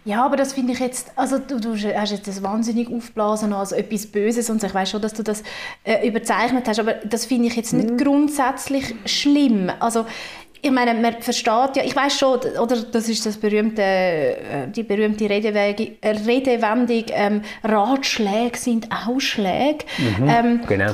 [0.05, 3.71] Ja, aber das finde ich jetzt, also du, du, hast jetzt das wahnsinnig aufblasen als
[3.71, 5.41] etwas Böses und ich weiß schon, dass du das
[5.83, 7.97] äh, überzeichnet hast, aber das finde ich jetzt nicht mhm.
[7.97, 9.71] grundsätzlich schlimm.
[9.79, 10.05] Also
[10.61, 14.83] ich meine, man versteht ja, ich weiß schon, oder das ist das berühmte, äh, die
[14.83, 19.85] berühmte Redewendung, Redewendung ähm, Ratschläge sind Ausschläge.
[19.97, 20.93] Mhm, ähm, genau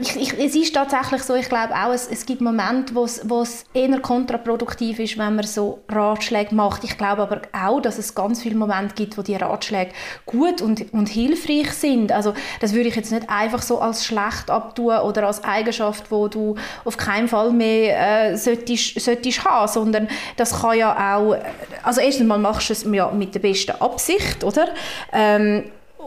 [0.00, 3.28] ich, ich, es ist tatsächlich so, ich glaube auch, es, es gibt Momente, wo es,
[3.28, 6.84] wo es eher kontraproduktiv ist, wenn man so Ratschläge macht.
[6.84, 9.90] Ich glaube aber auch, dass es ganz viele Momente gibt, wo die Ratschläge
[10.24, 12.12] gut und, und hilfreich sind.
[12.12, 16.28] Also das würde ich jetzt nicht einfach so als schlecht abtun oder als Eigenschaft, wo
[16.28, 16.54] du
[16.84, 21.36] auf keinen Fall mehr äh, solltest, solltest haben, sondern das kann ja auch,
[21.82, 24.68] also erstens mal machst du es ja mit der besten Absicht, oder?
[25.12, 25.64] Ähm,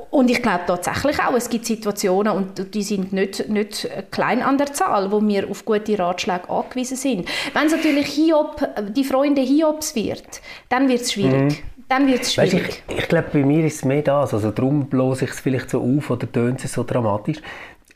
[0.09, 4.57] und ich glaube tatsächlich auch, es gibt Situationen, und die sind nicht, nicht klein an
[4.57, 7.27] der Zahl, wo wir auf gute Ratschläge angewiesen sind.
[7.53, 11.41] Wenn es natürlich Hiob, die Freunde Hiobs wird, dann wird es schwierig.
[11.41, 11.57] Mhm.
[11.89, 12.53] Dann wird es schwierig.
[12.53, 14.33] Weißt, ich, ich glaube, bei mir ist es mehr das.
[14.33, 17.37] Also darum blose ich es vielleicht so auf oder tönt es so dramatisch.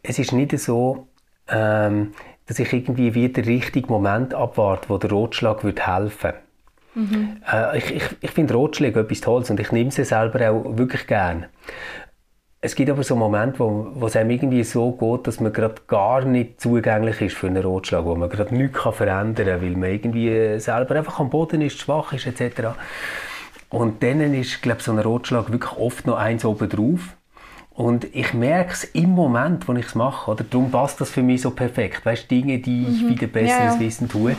[0.02, 1.08] Es ist nicht so,
[1.50, 2.14] ähm,
[2.46, 6.34] dass ich irgendwie wieder den richtigen Moment abwarte, wo der Rotschlag würde helfen
[6.96, 7.38] mhm.
[7.52, 11.08] äh, Ich, ich, ich finde Rotschläge etwas Tolles und ich nehme sie selber auch wirklich
[11.08, 11.46] gern.
[12.64, 15.82] Es gibt aber so Momente, wo, wo es einem irgendwie so geht, dass man gerade
[15.88, 19.72] gar nicht zugänglich ist für einen Rotschlag, wo man gerade nichts kann verändern kann, weil
[19.72, 22.68] man irgendwie selber einfach am Boden ist, schwach ist etc.
[23.70, 27.16] Und dann ist, glaube ich, so ein Rotschlag wirklich oft noch eins oben drauf.
[27.72, 30.30] Und ich merke es im Moment, wo ich es mache.
[30.30, 30.44] Oder?
[30.44, 32.06] Darum passt das für mich so perfekt.
[32.06, 33.10] Weißt Dinge, die ich mhm.
[33.10, 33.80] wieder besseres ja, ja.
[33.80, 34.36] Wissen tue.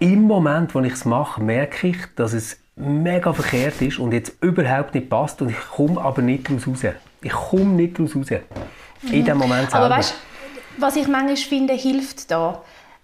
[0.00, 4.42] Im Moment, wo ich es mache, merke ich, dass es mega verkehrt ist und jetzt
[4.42, 6.94] überhaupt nicht passt und ich komme aber nicht daraus raus.
[7.20, 8.30] Ich komme nicht daraus raus.
[9.02, 9.12] Mhm.
[9.12, 9.84] In dem Moment selber.
[9.84, 10.14] Aber weißt,
[10.78, 12.62] was ich manchmal finde, hilft da,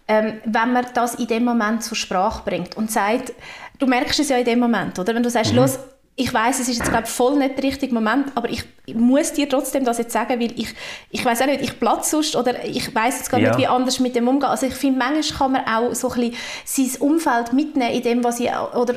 [0.09, 3.35] ähm, wenn man das in dem Moment zur Sprache bringt und sagt,
[3.79, 5.15] du merkst es ja in dem Moment, oder?
[5.15, 5.59] Wenn du sagst, mhm.
[5.59, 5.79] los,
[6.19, 8.65] ich weiß, es ist jetzt glaube voll nicht der richtige Moment, aber ich
[8.95, 10.75] muss dir trotzdem das jetzt sagen, weil ich,
[11.11, 13.51] ich weiß auch nicht, ich platze sonst oder ich weiß jetzt gar ja.
[13.51, 14.49] nicht, wie anders mit dem umgehen.
[14.49, 16.33] Also ich finde, manchmal kann man auch so ein
[16.65, 18.95] bisschen sein Umfeld mitnehmen in dem, was ich, oder,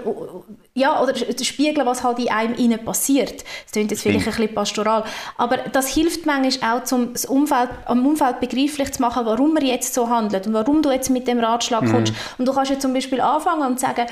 [0.75, 3.43] ja, oder spiegeln, was halt in einem innen passiert.
[3.63, 5.03] Das klingt jetzt vielleicht ein bisschen pastoral,
[5.37, 9.65] aber das hilft manchmal auch, um das Umfeld, am Umfeld begreiflich zu machen, warum man
[9.65, 11.91] jetzt so handelt und warum du jetzt mit dem Ratschlag mhm.
[11.91, 12.13] kommst.
[12.37, 14.05] Und du kannst jetzt zum Beispiel anfangen und sagen,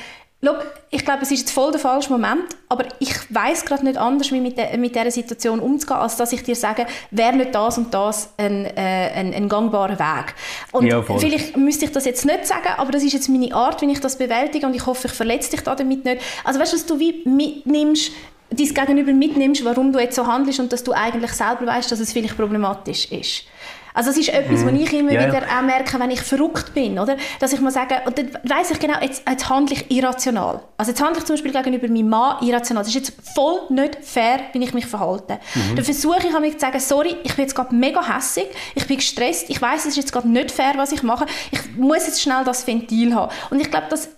[0.44, 0.54] Schau,
[0.92, 4.32] ich glaube, es ist jetzt voll der falsche Moment, aber ich weiß gerade nicht anders,
[4.32, 7.80] wie mit, de, mit dieser Situation umzugehen, als dass ich dir sage, wäre nicht das
[7.80, 10.36] und das ein, äh, ein, ein gangbarer Weg.
[10.72, 13.82] Und ja, vielleicht müsste ich das jetzt nicht sagen, aber das ist jetzt meine Art,
[13.82, 16.22] wie ich das bewältige und ich hoffe, ich verletze dich damit nicht.
[16.44, 18.12] Also weißt du, dass du wie mitnimmst,
[18.52, 22.00] dein Gegenüber mitnimmst, warum du jetzt so handelst und dass du eigentlich selber weißt, dass
[22.00, 23.44] es vielleicht problematisch ist.
[23.98, 24.68] Also das ist etwas, mhm.
[24.68, 27.18] was ich immer ja, wieder auch merke, wenn ich verrückt bin, oder?
[27.40, 30.60] Dass ich mal sage, und dann weiss ich genau, jetzt, jetzt handle ich irrational.
[30.78, 32.84] Also jetzt handle ich zum Beispiel gegenüber meinem Mann irrational.
[32.84, 35.40] Das ist jetzt voll nicht fair, wie ich mich verhalte.
[35.56, 35.78] Mhm.
[35.78, 38.46] Dann versuche ich mich zu sagen, sorry, ich bin jetzt gerade mega hässig,
[38.76, 41.26] ich bin gestresst, ich weiß, es ist jetzt gerade nicht fair, was ich mache.
[41.50, 43.32] Ich muss jetzt schnell das Ventil haben.
[43.50, 44.10] Und ich glaube, das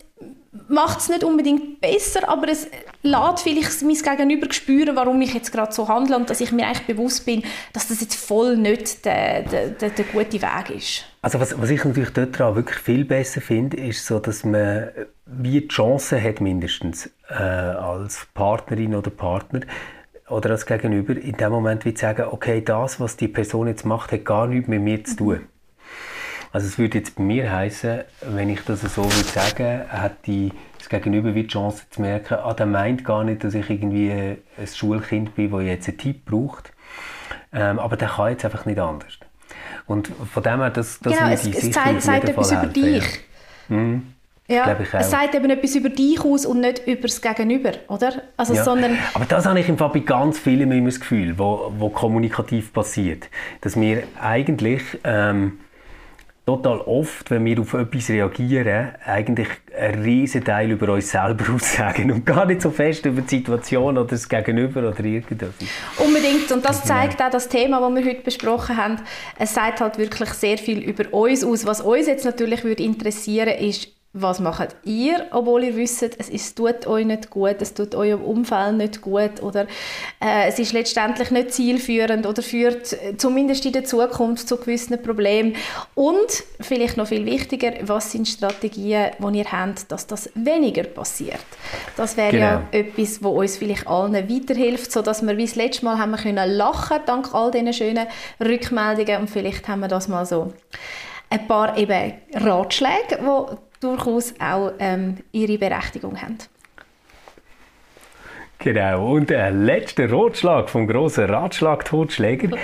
[0.68, 2.68] macht es nicht unbedingt besser, aber es
[3.04, 6.66] lässt vielleicht mein Gegenüber spüren, warum ich jetzt gerade so handle und dass ich mir
[6.66, 7.43] eigentlich bewusst bin,
[7.74, 11.06] dass das jetzt voll nicht der, der, der, der gute Weg ist.
[11.22, 14.89] Also was, was ich natürlich dort wirklich viel besser finde, ist so, dass man
[15.26, 19.62] wie die Chance hat mindestens äh, als Partnerin oder Partner
[20.30, 23.86] oder als Gegenüber in dem Moment wie zu sagen, okay, das, was die Person jetzt
[23.86, 25.36] macht, hat gar nichts mit mir zu tun.
[25.36, 25.59] Mhm.
[26.52, 30.52] Also es würde jetzt bei mir heißen, wenn ich das so würde sagen, hat die
[30.80, 34.68] das Gegenüber die Chance zu merken, ah, der meint gar nicht, dass ich irgendwie ein
[34.68, 36.72] Schulkind bin, das jetzt einen Tipp braucht.
[37.54, 39.20] Ähm, aber der kann jetzt einfach nicht anders.
[39.86, 43.04] Und von dem her, das, das genau, es, es zeigt, sagt etwas über dich.
[43.70, 43.76] Ja.
[43.76, 44.14] Mhm.
[44.47, 48.14] Ja, es sagt eben etwas über dich aus und nicht über das Gegenüber, oder?
[48.36, 48.64] Also, ja.
[48.64, 51.89] sondern Aber das habe ich im Fall bei ganz vielen immer das Gefühl, wo, wo
[51.89, 53.30] kommunikativ passiert.
[53.62, 55.60] Dass wir eigentlich ähm,
[56.46, 62.12] total oft, wenn wir auf etwas reagieren, eigentlich einen riesen Teil über uns selber aussagen
[62.12, 65.70] und gar nicht so fest über die Situation oder das Gegenüber oder irgendetwas.
[65.98, 66.52] Unbedingt.
[66.52, 68.98] Und das zeigt auch das Thema, das wir heute besprochen haben.
[69.38, 71.66] Es sagt halt wirklich sehr viel über uns aus.
[71.66, 76.57] Was uns jetzt natürlich würde interessieren ist, was macht ihr, obwohl ihr wisst, es ist,
[76.57, 79.68] tut euch nicht gut, es tut eurem Umfeld nicht gut oder
[80.20, 84.99] äh, es ist letztendlich nicht zielführend oder führt äh, zumindest in der Zukunft zu gewissen
[85.03, 85.55] Problemen.
[85.93, 91.38] Und vielleicht noch viel wichtiger, was sind Strategien, die ihr habt, dass das weniger passiert.
[91.95, 92.45] Das wäre genau.
[92.45, 96.18] ja etwas, wo uns vielleicht allen weiterhilft, sodass wir wie das letzte Mal haben wir
[96.18, 98.07] können lachen dank all diesen schönen
[98.43, 100.51] Rückmeldungen und vielleicht haben wir das mal so
[101.30, 106.38] ein paar eben Ratschläge, die durchaus auch ähm, ihre Berechtigung haben.
[108.61, 112.57] Genau, und der letzte Rotschlag vom grossen Ratschlag-Totschläger.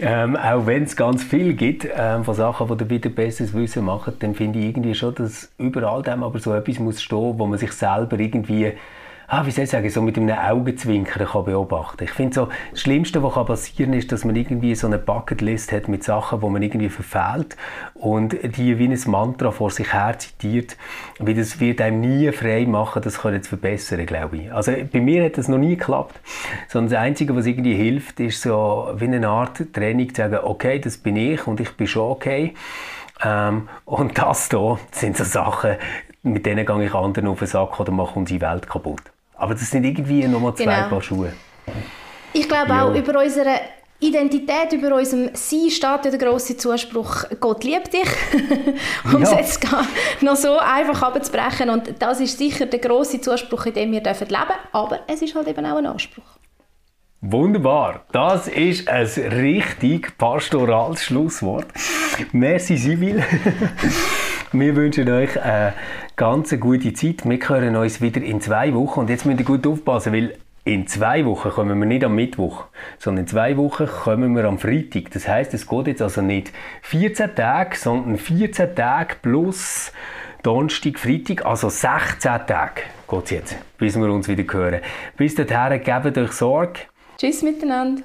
[0.00, 4.14] ähm, auch wenn es ganz viel gibt ähm, von Sachen, die wieder besseres Wissen machen,
[4.20, 7.58] dann finde ich irgendwie schon, dass überall dem aber so etwas muss stehen, wo man
[7.58, 8.72] sich selber irgendwie
[9.32, 12.04] ah, wie soll ich sagen, so mit einem Augenzwinkern kann beobachten.
[12.04, 15.72] Ich finde so, das Schlimmste, was passieren kann, ist, dass man irgendwie so eine Bucketlist
[15.72, 17.56] hat mit Sachen, die man irgendwie verfehlt
[17.94, 20.76] und die wie ein Mantra vor sich her zitiert,
[21.18, 24.52] wie das wird einem nie frei machen, das kann jetzt verbessern, glaube ich.
[24.52, 26.20] Also bei mir hat das noch nie geklappt,
[26.68, 30.78] sondern das Einzige, was irgendwie hilft, ist so wie eine Art Training zu sagen, okay,
[30.78, 32.52] das bin ich und ich bin schon okay.
[33.24, 35.76] Ähm, und das hier sind so Sachen,
[36.22, 39.00] mit denen gehe ich anderen auf den Sack oder mache unsere Welt kaputt.
[39.36, 40.88] Aber das sind irgendwie nochmal zwei genau.
[40.88, 41.32] Paar Schuhe.
[42.32, 43.60] Ich glaube auch, über unsere
[44.02, 48.08] Identität, über unserem Sein steht ja der grosse Zuspruch, Gott liebt dich.
[49.04, 49.30] um ja.
[49.38, 49.66] es jetzt
[50.20, 51.70] noch so einfach abzubrechen.
[51.70, 54.36] Und das ist sicher der grosse Zuspruch, in dem wir leben dürfen.
[54.72, 56.24] Aber es ist halt eben auch ein Anspruch.
[57.20, 58.04] Wunderbar.
[58.10, 61.66] Das ist ein richtig pastorales Schlusswort.
[62.32, 63.22] Merci, Sibyl.
[64.54, 65.72] Wir wünschen euch eine
[66.16, 67.24] ganz gute Zeit.
[67.24, 69.00] Wir hören uns wieder in zwei Wochen.
[69.00, 72.66] Und jetzt müsst ihr gut aufpassen, weil in zwei Wochen kommen wir nicht am Mittwoch,
[72.98, 75.10] sondern in zwei Wochen kommen wir am Freitag.
[75.12, 76.52] Das heißt, es geht jetzt also nicht
[76.82, 79.92] 14 Tage, sondern 14 Tage plus
[80.42, 84.80] Donnerstag, Freitag, also 16 Tage geht es jetzt, bis wir uns wieder hören.
[85.16, 86.80] Bis dahin, gebt euch Sorge.
[87.18, 88.02] Tschüss miteinander.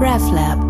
[0.00, 0.67] RefLab